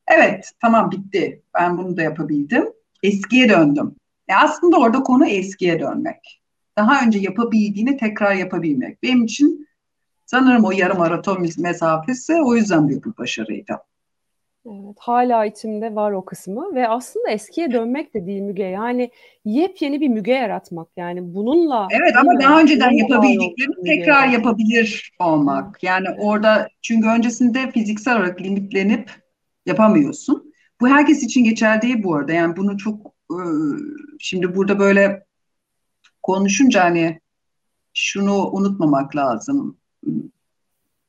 evet 0.08 0.52
tamam 0.62 0.92
bitti 0.92 1.44
ben 1.54 1.78
bunu 1.78 1.98
da 1.98 2.02
yapabildim. 2.02 2.66
Eskiye 3.04 3.50
döndüm. 3.50 3.96
E 4.28 4.36
aslında 4.36 4.78
orada 4.78 5.04
konu 5.04 5.26
eskiye 5.28 5.80
dönmek. 5.80 6.41
Daha 6.82 7.06
önce 7.06 7.20
yapabildiğini 7.20 7.98
tekrar 7.98 8.36
yapabilmek. 8.36 9.04
Benim 9.04 9.24
için 9.24 9.68
sanırım 10.26 10.66
o 10.66 10.72
yarım 10.72 10.98
maraton 10.98 11.48
mesafesi 11.58 12.34
o 12.42 12.56
yüzden 12.56 12.88
büyük 12.88 13.06
bir 13.06 13.18
başarıydı. 13.18 13.74
Evet, 14.66 14.96
hala 15.00 15.46
içimde 15.46 15.96
var 15.96 16.12
o 16.12 16.26
kısmı 16.26 16.76
ve 16.76 16.88
aslında 16.88 17.30
eskiye 17.30 17.72
dönmek 17.72 18.14
de 18.14 18.26
değil 18.26 18.42
Müge. 18.42 18.64
Yani 18.64 19.12
yepyeni 19.46 20.02
bir 20.02 20.08
Müge 20.08 20.32
yaratmak. 20.32 20.88
Yani 20.98 21.34
bununla 21.36 21.88
Evet 21.92 22.16
ama 22.18 22.32
mi? 22.32 22.44
daha 22.44 22.62
önceden 22.62 22.92
yapabildiklerini 22.92 23.84
tekrar 23.86 24.26
Müge. 24.26 24.38
yapabilir 24.38 25.12
olmak. 25.20 25.84
Yani 25.84 26.08
orada 26.20 26.68
çünkü 26.82 27.08
öncesinde 27.08 27.72
fiziksel 27.72 28.18
olarak 28.18 28.42
limitlenip 28.42 29.12
yapamıyorsun. 29.66 30.54
Bu 30.82 30.88
herkes 30.88 31.24
için 31.24 31.44
geçerli 31.44 31.82
değil 31.82 32.04
bu 32.04 32.16
arada. 32.16 32.34
Yani 32.34 32.58
bunu 32.58 32.78
çok 32.78 33.14
şimdi 34.20 34.56
burada 34.56 34.80
böyle 34.80 35.24
konuşunca 36.24 36.84
hani 36.84 37.20
şunu 37.94 38.50
unutmamak 38.52 39.16
lazım 39.16 39.78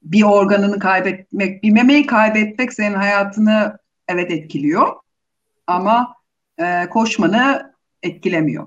bir 0.02 0.22
organını 0.22 0.78
kaybetmek, 0.78 1.62
bir 1.62 1.70
memeyi 1.70 2.06
kaybetmek 2.06 2.72
senin 2.72 2.94
hayatını 2.94 3.78
evet 4.08 4.30
etkiliyor 4.30 4.96
ama 5.66 6.14
e, 6.58 6.88
koşmanı 6.88 7.72
etkilemiyor. 8.02 8.66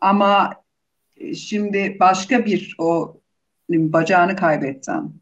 Ama 0.00 0.54
e, 1.16 1.34
şimdi 1.34 1.96
başka 2.00 2.46
bir 2.46 2.74
o 2.78 3.20
bacağını 3.70 4.36
kaybetsen, 4.36 5.12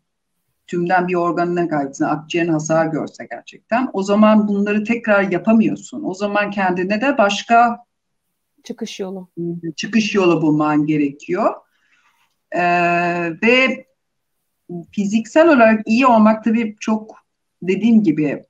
tümden 0.67 1.09
bir 1.09 1.15
organını 1.15 1.69
kaybetsen, 1.69 2.07
akciğerin 2.07 2.53
hasar 2.53 2.87
görse 2.87 3.27
gerçekten, 3.31 3.91
o 3.93 4.03
zaman 4.03 4.49
bunları 4.49 4.85
tekrar 4.85 5.31
yapamıyorsun. 5.31 6.05
O 6.05 6.15
zaman 6.15 6.51
kendine 6.51 7.01
de 7.01 7.19
başka 7.19 7.85
çıkış 8.65 9.01
yolu 9.01 9.29
çıkış 9.77 10.15
yolu 10.15 10.43
bulman 10.43 10.87
gerekiyor. 10.87 11.55
Ee, 12.53 12.63
ve 13.43 13.87
fiziksel 14.93 15.49
olarak 15.49 15.83
iyi 15.87 16.07
olmak 16.07 16.45
tabii 16.45 16.77
çok 16.81 17.17
dediğim 17.63 18.03
gibi 18.03 18.45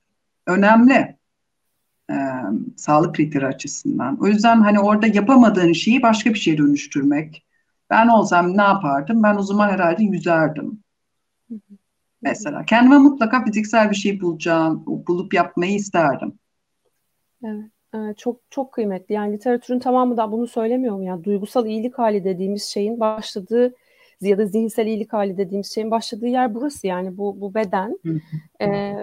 önemli 0.47 1.17
e, 2.11 2.15
sağlık 2.77 3.15
kriteri 3.15 3.47
açısından. 3.47 4.17
O 4.21 4.27
yüzden 4.27 4.61
hani 4.61 4.79
orada 4.79 5.07
yapamadığın 5.07 5.73
şeyi 5.73 6.01
başka 6.01 6.33
bir 6.33 6.39
şeye 6.39 6.57
dönüştürmek. 6.57 7.45
Ben 7.89 8.07
olsam 8.07 8.57
ne 8.57 8.61
yapardım? 8.61 9.23
Ben 9.23 9.35
o 9.35 9.41
zaman 9.41 9.69
herhalde 9.69 10.03
yüzerdim. 10.03 10.83
Mesela 12.21 12.65
kendime 12.65 12.97
mutlaka 12.97 13.45
fiziksel 13.45 13.89
bir 13.89 13.95
şey 13.95 14.21
bulacağım, 14.21 14.83
bulup 14.85 15.33
yapmayı 15.33 15.75
isterdim. 15.75 16.39
Evet. 17.43 17.71
Çok 18.17 18.39
çok 18.49 18.71
kıymetli. 18.71 19.15
Yani 19.15 19.33
literatürün 19.33 19.79
tamamı 19.79 20.17
da 20.17 20.31
bunu 20.31 20.47
söylemiyorum. 20.47 21.03
Yani 21.03 21.23
duygusal 21.23 21.65
iyilik 21.65 21.99
hali 21.99 22.23
dediğimiz 22.23 22.63
şeyin 22.63 22.99
başladığı 22.99 23.73
ya 24.21 24.37
da 24.37 24.45
zihinsel 24.45 24.87
iyilik 24.87 25.13
hali 25.13 25.37
dediğimiz 25.37 25.73
şeyin 25.73 25.91
başladığı 25.91 26.27
yer 26.27 26.55
burası 26.55 26.87
yani 26.87 27.17
bu 27.17 27.41
bu 27.41 27.53
beden. 27.53 27.99
ee, 28.61 28.93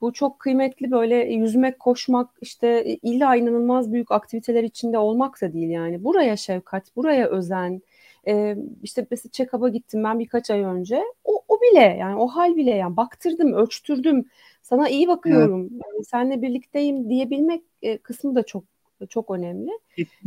bu 0.00 0.12
çok 0.12 0.38
kıymetli 0.38 0.90
böyle 0.90 1.16
yüzmek, 1.16 1.78
koşmak 1.78 2.30
işte 2.40 2.84
illa 3.02 3.36
inanılmaz 3.36 3.92
büyük 3.92 4.12
aktiviteler 4.12 4.62
içinde 4.64 4.98
olmak 4.98 5.42
da 5.42 5.52
değil 5.52 5.70
yani. 5.70 6.04
Buraya 6.04 6.36
şefkat, 6.36 6.96
buraya 6.96 7.26
özen. 7.28 7.82
Ee, 8.26 8.56
işte 8.82 9.06
mesela 9.10 9.30
check-up'a 9.32 9.68
gittim 9.68 10.04
ben 10.04 10.18
birkaç 10.18 10.50
ay 10.50 10.60
önce. 10.60 11.02
O, 11.24 11.42
o 11.48 11.58
bile 11.60 11.96
yani 12.00 12.16
o 12.16 12.26
hal 12.26 12.56
bile 12.56 12.70
yani 12.70 12.96
baktırdım, 12.96 13.52
ölçtürdüm. 13.52 14.24
Sana 14.62 14.88
iyi 14.88 15.08
bakıyorum. 15.08 15.60
Evet. 15.60 15.72
Yani 15.72 16.04
seninle 16.04 16.42
birlikteyim 16.42 17.10
diyebilmek 17.10 17.62
e, 17.82 17.98
kısmı 17.98 18.34
da 18.34 18.42
çok 18.42 18.64
çok 19.08 19.30
önemli. 19.30 19.70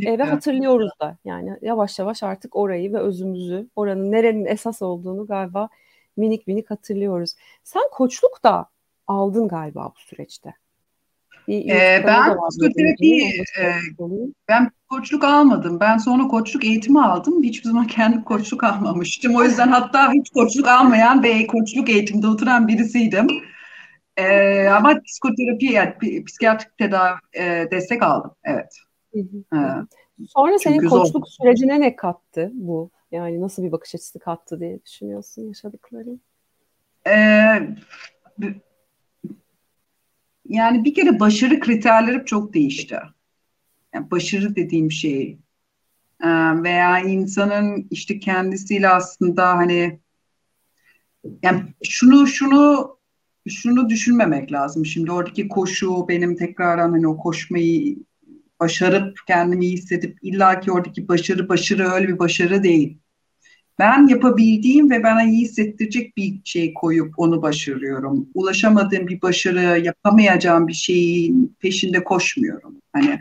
E, 0.06 0.19
ve 0.19 0.24
hatırlıyoruz 0.24 0.91
da 1.02 1.17
yani 1.26 1.58
yavaş 1.62 2.00
yavaş 2.00 2.24
artık 2.24 2.56
orayı 2.56 2.93
ve 2.93 3.00
özümüzü, 3.00 3.67
oranın 3.76 4.12
nerenin 4.12 4.45
esas 4.45 4.82
olduğunu 4.82 5.28
galiba 5.28 5.69
minik 6.17 6.48
minik 6.48 6.71
hatırlıyoruz. 6.71 7.34
Sen 7.63 7.84
koçluk 7.91 8.43
da 8.43 8.65
aldın 9.08 9.48
galiba 9.48 9.91
bu 9.95 10.00
süreçte. 10.00 10.54
ee, 11.48 12.04
ben 12.08 12.38
psikoterapi, 12.50 13.26
e, 13.60 13.65
ben 14.50 14.71
koçluk 14.89 15.24
almadım. 15.24 15.80
Ben 15.80 15.98
sonra 15.98 16.28
koçluk 16.28 16.65
eğitimi 16.65 17.02
aldım. 17.02 17.43
Hiçbir 17.43 17.69
zaman 17.69 17.88
kendim 17.88 18.24
koçluk 18.24 18.63
almamıştım. 18.63 19.36
O 19.36 19.43
yüzden 19.43 19.67
hatta 19.67 20.12
hiç 20.12 20.30
koçluk 20.30 20.67
almayan 20.67 21.24
ve 21.24 21.48
koçluk 21.48 21.89
eğitimde 21.89 22.28
oturan 22.28 22.67
birisiydim. 22.67 23.28
Ee, 24.17 24.67
ama 24.67 25.01
psikoterapi 25.01 25.65
yani 25.65 25.93
psikiyatrik 26.25 26.78
tedavi 26.78 27.19
e, 27.34 27.67
destek 27.71 28.04
aldım. 28.04 28.32
Evet. 28.43 28.78
Hı 29.13 29.19
hı. 29.19 29.58
Ee, 29.58 30.25
Sonra 30.28 30.60
senin 30.60 30.88
koçluk 30.88 31.28
zor. 31.28 31.45
sürecine 31.45 31.80
ne 31.80 31.95
kattı 31.95 32.51
bu? 32.54 32.91
Yani 33.12 33.41
nasıl 33.41 33.63
bir 33.63 33.71
bakış 33.71 33.95
açısı 33.95 34.19
kattı 34.19 34.60
diye 34.60 34.80
düşünüyorsun 34.86 35.47
yaşadıkların? 35.47 36.21
Ee, 37.08 37.12
yani 40.49 40.86
bir 40.86 40.93
kere 40.93 41.19
başarı 41.19 41.60
kriterleri 41.60 42.25
çok 42.25 42.54
değişti. 42.54 42.97
Yani 43.93 44.12
başarı 44.12 44.56
dediğim 44.56 44.91
şey 44.91 45.38
e, 46.23 46.30
veya 46.63 46.99
insanın 46.99 47.88
işte 47.91 48.19
kendisiyle 48.19 48.89
aslında 48.89 49.47
hani 49.47 49.99
yani 51.43 51.63
şunu 51.84 52.28
şunu 52.28 52.94
şunu 53.49 53.89
düşünmemek 53.89 54.51
lazım. 54.51 54.86
Şimdi 54.86 55.12
oradaki 55.12 55.47
koşu 55.47 56.05
benim 56.08 56.36
tekrardan 56.36 56.91
hani 56.91 57.08
o 57.08 57.17
koşmayı 57.17 57.97
başarıp 58.60 59.19
kendimi 59.27 59.65
iyi 59.65 59.73
hissedip 59.73 60.17
illaki 60.21 60.71
oradaki 60.71 61.08
başarı 61.08 61.49
başarı 61.49 61.89
öyle 61.89 62.08
bir 62.08 62.19
başarı 62.19 62.63
değil. 62.63 62.98
Ben 63.79 64.08
yapabildiğim 64.08 64.91
ve 64.91 65.04
bana 65.04 65.23
iyi 65.23 65.41
hissettirecek 65.41 66.17
bir 66.17 66.41
şey 66.46 66.73
koyup 66.73 67.13
onu 67.17 67.41
başarıyorum. 67.41 68.29
Ulaşamadığım 68.33 69.08
bir 69.08 69.21
başarı, 69.21 69.79
yapamayacağım 69.79 70.67
bir 70.67 70.73
şeyin 70.73 71.56
peşinde 71.60 72.04
koşmuyorum. 72.04 72.75
Hani 72.93 73.19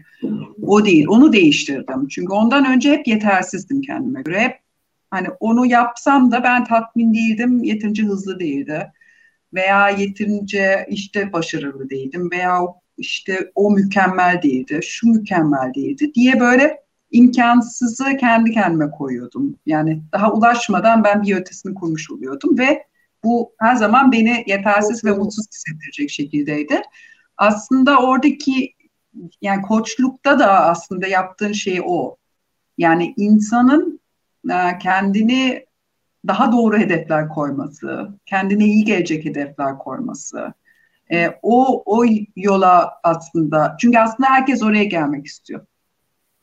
o 0.62 0.85
değil, 0.85 1.07
onu 1.09 1.33
değiştirdim. 1.33 2.09
Çünkü 2.09 2.33
ondan 2.33 2.66
önce 2.66 2.93
hep 2.93 3.07
yetersizdim 3.07 3.81
kendime 3.81 4.22
göre. 4.22 4.41
Hep 4.41 4.59
hani 5.11 5.29
onu 5.41 5.66
yapsam 5.66 6.33
da 6.33 6.43
ben 6.43 6.64
tatmin 6.64 7.14
değildim, 7.14 7.64
yeterince 7.64 8.03
hızlı 8.03 8.41
değildi 8.41 8.93
veya 9.55 9.89
yeterince 9.89 10.87
işte 10.91 11.33
başarılı 11.33 11.91
değildim 11.91 12.31
veya 12.31 12.61
işte 12.99 13.51
o 13.55 13.71
mükemmel 13.71 14.43
değildi, 14.43 14.81
şu 14.83 15.09
mükemmel 15.09 15.75
değildi 15.75 16.15
diye 16.15 16.41
böyle 16.41 16.85
imkansızı 17.11 18.17
kendi 18.17 18.53
kendime 18.53 18.91
koyuyordum. 18.91 19.57
Yani 19.67 20.03
daha 20.13 20.33
ulaşmadan 20.33 21.05
ben 21.05 21.23
bir 21.23 21.37
ötesini 21.37 21.75
kurmuş 21.75 22.11
oluyordum 22.11 22.59
ve 22.59 22.85
bu 23.25 23.53
her 23.59 23.75
zaman 23.75 24.13
beni 24.13 24.45
yetersiz 24.47 25.05
ve 25.05 25.11
mutsuz 25.11 25.47
hissettirecek 25.53 26.11
şekildeydi. 26.11 26.83
Aslında 27.37 27.99
oradaki 27.99 28.75
yani 29.43 29.63
koçlukta 29.63 30.39
da 30.39 30.69
aslında 30.69 31.07
yaptığın 31.07 31.53
şey 31.53 31.81
o. 31.85 32.17
Yani 32.79 33.15
insanın 33.17 34.01
e, 34.51 34.79
kendini 34.83 35.67
daha 36.27 36.53
doğru 36.53 36.79
hedefler 36.79 37.29
koyması, 37.29 38.09
kendine 38.27 38.64
iyi 38.64 38.85
gelecek 38.85 39.25
hedefler 39.25 39.79
koyması, 39.79 40.55
e, 41.12 41.29
o 41.43 41.83
o 41.87 42.05
yola 42.37 42.93
aslında 43.03 43.77
çünkü 43.81 43.99
aslında 43.99 44.31
herkes 44.31 44.62
oraya 44.62 44.85
gelmek 44.85 45.27
istiyor. 45.27 45.66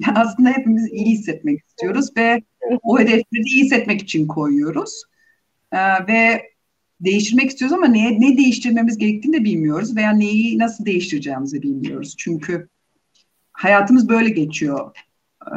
Yani 0.08 0.20
aslında 0.20 0.50
hepimiz 0.50 0.92
iyi 0.92 1.06
hissetmek 1.06 1.60
istiyoruz 1.68 2.10
ve 2.18 2.42
o 2.84 3.00
hedefleri 3.00 3.44
iyi 3.44 3.64
hissetmek 3.64 4.02
için 4.02 4.28
koyuyoruz. 4.28 5.04
E, 5.72 6.08
ve 6.08 6.52
değiştirmek 7.02 7.50
istiyoruz 7.50 7.78
ama 7.78 7.88
ne, 7.88 8.20
ne 8.20 8.38
değiştirmemiz 8.38 8.98
gerektiğini 8.98 9.34
de 9.34 9.44
bilmiyoruz 9.44 9.96
veya 9.96 10.12
neyi 10.12 10.60
nasıl 10.60 10.86
değiştireceğimizi 10.86 11.62
bilmiyoruz. 11.62 12.16
Çünkü 12.18 12.68
hayatımız 13.52 14.10
böyle 14.10 14.30
geçiyor. 14.30 14.98
Ee, 15.48 15.56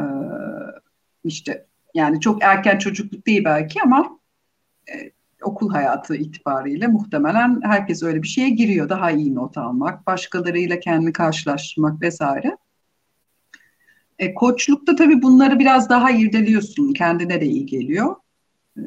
işte 1.23 1.65
yani 1.93 2.19
çok 2.19 2.43
erken 2.43 2.77
çocukluk 2.77 3.27
değil 3.27 3.45
belki 3.45 3.81
ama 3.81 3.99
e, 3.99 4.14
okul 5.47 5.69
hayatı 5.69 6.15
itibariyle 6.15 6.87
muhtemelen 6.87 7.59
herkes 7.63 8.03
öyle 8.03 8.23
bir 8.23 8.27
şeye 8.27 8.49
giriyor. 8.49 8.89
Daha 8.89 9.11
iyi 9.11 9.35
not 9.35 9.57
almak, 9.57 10.07
başkalarıyla 10.07 10.79
kendini 10.79 11.13
karşılaştırmak 11.13 12.01
vesaire. 12.01 12.57
E, 14.19 14.33
koçlukta 14.33 14.95
tabii 14.95 15.21
bunları 15.21 15.59
biraz 15.59 15.89
daha 15.89 16.11
irdeliyorsun. 16.11 16.93
Kendine 16.93 17.41
de 17.41 17.45
iyi 17.45 17.65
geliyor. 17.65 18.15
E, 18.77 18.81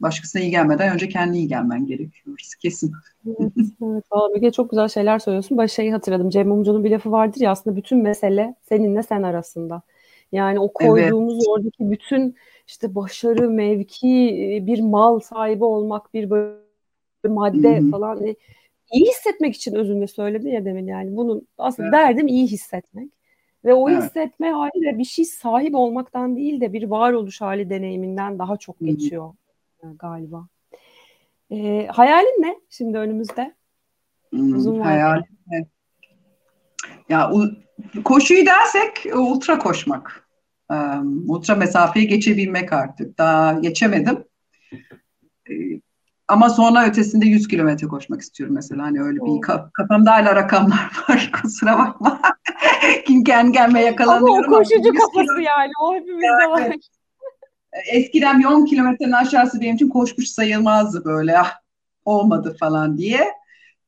başkasına 0.00 0.42
iyi 0.42 0.50
gelmeden 0.50 0.94
önce 0.94 1.08
kendine 1.08 1.38
iyi 1.38 1.48
gelmen 1.48 1.86
gerekiyor. 1.86 2.36
Kesin. 2.62 2.92
Evet, 3.26 3.52
evet. 3.82 4.04
Valla 4.12 4.52
çok 4.52 4.70
güzel 4.70 4.88
şeyler 4.88 5.18
söylüyorsun. 5.18 5.58
Ben 5.58 5.66
şeyi 5.66 5.92
hatırladım. 5.92 6.30
Cem 6.30 6.48
Mumcu'nun 6.48 6.84
bir 6.84 6.90
lafı 6.90 7.12
vardır 7.12 7.40
ya 7.40 7.50
aslında 7.50 7.76
bütün 7.76 8.02
mesele 8.02 8.54
seninle 8.68 9.02
sen 9.02 9.22
arasında. 9.22 9.82
Yani 10.32 10.60
o 10.60 10.72
koyduğumuz 10.72 11.34
evet. 11.34 11.48
oradaki 11.48 11.90
bütün 11.90 12.34
işte 12.66 12.94
başarı, 12.94 13.50
mevki, 13.50 14.62
bir 14.66 14.80
mal 14.80 15.20
sahibi 15.20 15.64
olmak, 15.64 16.14
bir 16.14 16.30
böyle 16.30 16.58
madde 17.24 17.80
Hı-hı. 17.80 17.90
falan 17.90 18.16
hani 18.16 18.36
iyi 18.92 19.06
hissetmek 19.06 19.54
için 19.54 19.74
özünde 19.74 20.06
söyledi 20.06 20.48
ya 20.48 20.64
demin 20.64 20.86
yani. 20.86 21.16
Bunun 21.16 21.48
aslında 21.58 21.88
evet. 21.88 22.08
derdim 22.08 22.26
iyi 22.28 22.46
hissetmek. 22.46 23.10
Ve 23.64 23.74
o 23.74 23.90
evet. 23.90 24.02
hissetme 24.02 24.50
hali 24.50 24.82
de 24.82 24.98
bir 24.98 25.04
şey 25.04 25.24
sahip 25.24 25.74
olmaktan 25.74 26.36
değil 26.36 26.60
de 26.60 26.72
bir 26.72 26.82
varoluş 26.82 27.40
hali 27.40 27.70
deneyiminden 27.70 28.38
daha 28.38 28.56
çok 28.56 28.76
geçiyor 28.80 29.34
Hı-hı. 29.80 29.96
galiba. 29.98 30.46
E, 31.50 31.86
hayalin 31.86 32.42
ne 32.42 32.60
şimdi 32.68 32.98
önümüzde? 32.98 33.54
Hmm, 34.30 34.56
Uzun 34.56 34.80
hayalim 34.80 35.24
ne? 35.46 35.66
Ya 37.08 37.30
koşuyu 38.04 38.46
dersek 38.46 39.14
ultra 39.16 39.58
koşmak 39.58 40.23
ultra 41.26 41.54
mesafeyi 41.54 42.08
geçebilmek 42.08 42.72
artık. 42.72 43.18
Daha 43.18 43.52
geçemedim. 43.52 44.24
Ama 46.28 46.50
sonra 46.50 46.86
ötesinde 46.86 47.26
100 47.26 47.48
kilometre 47.48 47.86
koşmak 47.86 48.20
istiyorum 48.20 48.54
mesela. 48.54 48.82
Hani 48.82 49.02
öyle 49.02 49.18
bir 49.20 49.40
kafamda 49.72 50.12
hala 50.12 50.36
rakamlar 50.36 50.90
var. 51.08 51.30
Kusura 51.42 51.78
bakma. 51.78 52.20
Kim 53.06 53.24
kendi 53.24 53.52
gelme 53.52 53.80
yakalanıyorum. 53.82 54.44
Ama 54.44 54.56
o 54.56 54.58
koşucu 54.58 54.92
kafası 54.94 55.40
yani. 55.40 55.70
O 55.82 55.94
hepimizde 55.94 56.50
var. 56.50 56.72
Eskiden 57.92 58.42
10 58.42 58.64
kilometrenin 58.64 59.12
aşağısı 59.12 59.60
benim 59.60 59.74
için 59.74 59.88
koşmuş 59.88 60.28
sayılmazdı 60.28 61.04
böyle. 61.04 61.38
Ah, 61.38 61.52
olmadı 62.04 62.56
falan 62.60 62.98
diye. 62.98 63.28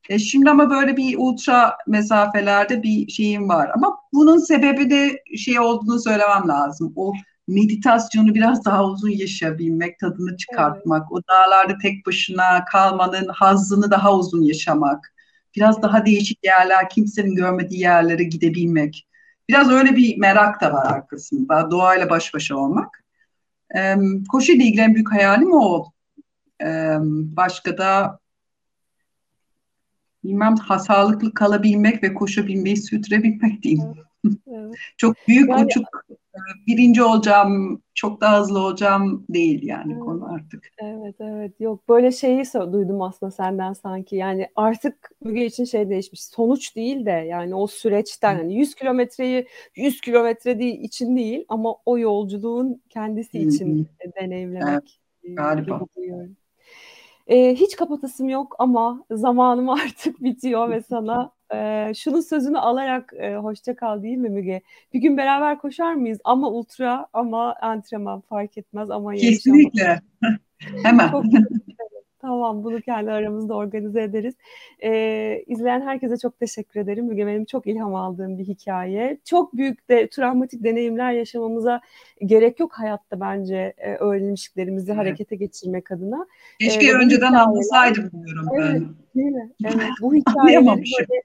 E 0.09 0.19
şimdi 0.19 0.49
ama 0.49 0.69
böyle 0.69 0.97
bir 0.97 1.15
ultra 1.17 1.77
mesafelerde 1.87 2.83
bir 2.83 3.07
şeyim 3.07 3.49
var. 3.49 3.71
Ama 3.75 3.99
bunun 4.13 4.37
sebebi 4.37 4.89
de 4.89 5.23
şey 5.37 5.59
olduğunu 5.59 5.99
söylemem 5.99 6.47
lazım. 6.47 6.93
O 6.95 7.13
meditasyonu 7.47 8.35
biraz 8.35 8.65
daha 8.65 8.85
uzun 8.85 9.09
yaşayabilmek, 9.09 9.99
tadını 9.99 10.37
çıkartmak, 10.37 11.01
evet. 11.01 11.11
o 11.11 11.31
dağlarda 11.31 11.77
tek 11.81 12.05
başına 12.05 12.65
kalmanın 12.65 13.27
hazzını 13.27 13.91
daha 13.91 14.15
uzun 14.15 14.41
yaşamak, 14.41 15.13
biraz 15.55 15.81
daha 15.81 16.05
değişik 16.05 16.45
yerler, 16.45 16.89
kimsenin 16.89 17.35
görmediği 17.35 17.81
yerlere 17.81 18.23
gidebilmek. 18.23 19.07
Biraz 19.49 19.71
öyle 19.71 19.95
bir 19.95 20.17
merak 20.17 20.61
da 20.61 20.73
var 20.73 20.93
arkasında, 20.93 21.71
doğayla 21.71 22.09
baş 22.09 22.33
başa 22.33 22.55
olmak. 22.55 23.03
Ee, 23.75 23.95
koşuyla 24.31 24.65
ilgili 24.65 24.81
en 24.81 24.93
büyük 24.95 25.11
hayalim 25.11 25.53
o. 25.53 25.85
Ee, 26.63 26.97
başka 27.01 27.77
da 27.77 28.19
bilmem 30.23 30.55
sağlıklı 30.79 31.33
kalabilmek 31.33 32.03
ve 32.03 32.13
koşabilmeyi 32.13 32.77
sürdürebilmek 32.77 33.63
değil. 33.63 33.81
Evet. 34.47 34.75
çok 34.97 35.15
büyük 35.27 35.49
yani, 35.49 35.65
uçuk 35.65 35.87
e, 36.09 36.17
birinci 36.67 37.03
olacağım, 37.03 37.81
çok 37.93 38.21
daha 38.21 38.39
hızlı 38.39 38.59
olacağım 38.59 39.25
değil 39.29 39.63
yani 39.63 39.93
evet, 39.93 40.03
konu 40.03 40.33
artık. 40.33 40.67
Evet 40.77 41.15
evet 41.19 41.59
yok 41.59 41.89
böyle 41.89 42.11
şeyi 42.11 42.43
duydum 42.71 43.01
aslında 43.01 43.31
senden 43.31 43.73
sanki 43.73 44.15
yani 44.15 44.47
artık 44.55 45.11
Müge 45.23 45.45
için 45.45 45.63
şey 45.63 45.89
değişmiş 45.89 46.23
sonuç 46.23 46.75
değil 46.75 47.05
de 47.05 47.11
yani 47.11 47.55
o 47.55 47.67
süreçten 47.67 48.35
hani 48.35 48.55
100 48.55 48.75
kilometreyi 48.75 49.47
100 49.75 50.01
kilometre 50.01 50.59
değil, 50.59 50.79
için 50.81 51.17
değil 51.17 51.45
ama 51.47 51.75
o 51.85 51.97
yolculuğun 51.97 52.81
kendisi 52.89 53.39
için 53.39 53.87
Hı-hı. 54.03 54.11
deneyimlemek 54.21 55.01
evet, 55.23 55.37
galiba. 55.37 55.81
gibi. 55.95 56.29
E, 57.27 57.55
hiç 57.55 57.75
kapatasım 57.75 58.29
yok 58.29 58.55
ama 58.59 59.03
zamanım 59.11 59.69
artık 59.69 60.23
bitiyor 60.23 60.69
ve 60.69 60.81
sana 60.81 61.31
e, 61.53 61.91
şunun 61.95 62.21
sözünü 62.21 62.57
alarak 62.57 63.13
e, 63.17 63.35
hoşça 63.35 63.75
kal 63.75 64.03
değil 64.03 64.17
mi 64.17 64.29
Müge? 64.29 64.61
Bir 64.93 64.99
gün 64.99 65.17
beraber 65.17 65.59
koşar 65.59 65.93
mıyız? 65.93 66.19
Ama 66.23 66.49
ultra 66.49 67.07
ama 67.13 67.55
antrenman 67.61 68.21
fark 68.21 68.57
etmez 68.57 68.91
ama 68.91 69.13
Kesinlikle. 69.13 70.01
Hemen. 70.83 71.11
Çok, 71.11 71.25
Tamam 72.27 72.63
bunu 72.63 72.81
kendi 72.81 73.11
aramızda 73.11 73.55
organize 73.55 74.01
ederiz. 74.01 74.35
Ee, 74.83 75.43
izleyen 75.47 75.81
herkese 75.81 76.17
çok 76.17 76.39
teşekkür 76.39 76.79
ederim. 76.79 77.05
Müge 77.05 77.27
benim 77.27 77.45
çok 77.45 77.67
ilham 77.67 77.95
aldığım 77.95 78.37
bir 78.37 78.43
hikaye. 78.43 79.17
Çok 79.25 79.53
büyük 79.57 79.89
de 79.89 80.09
travmatik 80.09 80.63
deneyimler 80.63 81.11
yaşamamıza 81.11 81.81
gerek 82.25 82.59
yok 82.59 82.71
hayatta 82.73 83.19
bence 83.19 83.73
e, 83.77 83.95
öğrenmişliklerimizi 83.95 84.91
evet. 84.91 84.99
harekete 84.99 85.35
geçirmek 85.35 85.91
adına. 85.91 86.27
Keşke 86.59 86.87
ee, 86.87 86.93
önceden 86.93 87.27
hikayeler, 87.27 87.47
anlasaydım 87.47 88.11
diyorum 88.25 88.47
evet, 88.55 88.81
ben. 89.15 89.21
Değil 89.21 89.31
mi? 89.31 89.51
Evet. 89.65 89.89
Bu 90.01 90.15
hikayeleri 90.15 90.65
böyle 90.67 91.21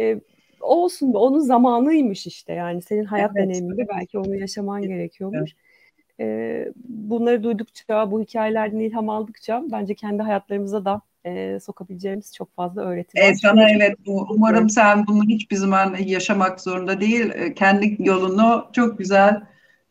e, 0.00 0.20
olsun 0.60 1.12
onun 1.12 1.40
zamanıymış 1.40 2.26
işte 2.26 2.52
yani 2.52 2.82
senin 2.82 3.04
hayat 3.04 3.30
evet. 3.36 3.46
deneyiminde 3.46 3.88
belki 3.88 4.18
onu 4.18 4.36
yaşaman 4.36 4.82
gerekiyormuş. 4.82 5.52
Evet 5.52 5.71
e, 6.20 6.68
bunları 6.88 7.42
duydukça, 7.42 8.10
bu 8.10 8.20
hikayelerden 8.20 8.78
ilham 8.78 9.08
aldıkça 9.08 9.62
bence 9.72 9.94
kendi 9.94 10.22
hayatlarımıza 10.22 10.84
da 10.84 11.00
e, 11.24 11.60
sokabileceğimiz 11.60 12.34
çok 12.34 12.54
fazla 12.54 12.82
öğreti 12.82 13.18
var. 13.18 13.24
Evet, 13.24 13.40
sana 13.40 13.70
evet. 13.70 13.96
Bu, 14.06 14.26
umarım 14.30 14.70
sen 14.70 15.06
bunu 15.06 15.22
hiçbir 15.24 15.56
zaman 15.56 15.96
yaşamak 15.96 16.60
zorunda 16.60 17.00
değil. 17.00 17.54
Kendi 17.54 17.96
yolunu 17.98 18.66
çok 18.72 18.98
güzel 18.98 19.42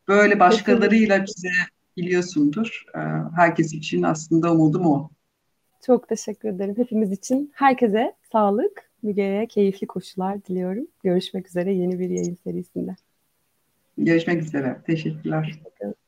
böyle 0.07 0.39
başkalarıyla 0.39 1.25
çizebiliyorsundur. 1.25 2.83
Herkes 3.35 3.73
için 3.73 4.03
aslında 4.03 4.51
umudum 4.51 4.85
o. 4.85 5.09
Çok 5.85 6.09
teşekkür 6.09 6.49
ederim. 6.49 6.77
Hepimiz 6.77 7.11
için 7.11 7.51
herkese 7.55 8.13
sağlık, 8.31 8.89
Müge'ye 9.03 9.47
keyifli 9.47 9.87
koşular 9.87 10.45
diliyorum. 10.45 10.87
Görüşmek 11.03 11.47
üzere 11.47 11.73
yeni 11.73 11.99
bir 11.99 12.09
yayın 12.09 12.37
serisinde. 12.43 12.95
Görüşmek 13.97 14.41
üzere. 14.41 14.81
Teşekkürler. 14.87 15.45
Teşekkür 15.45 16.00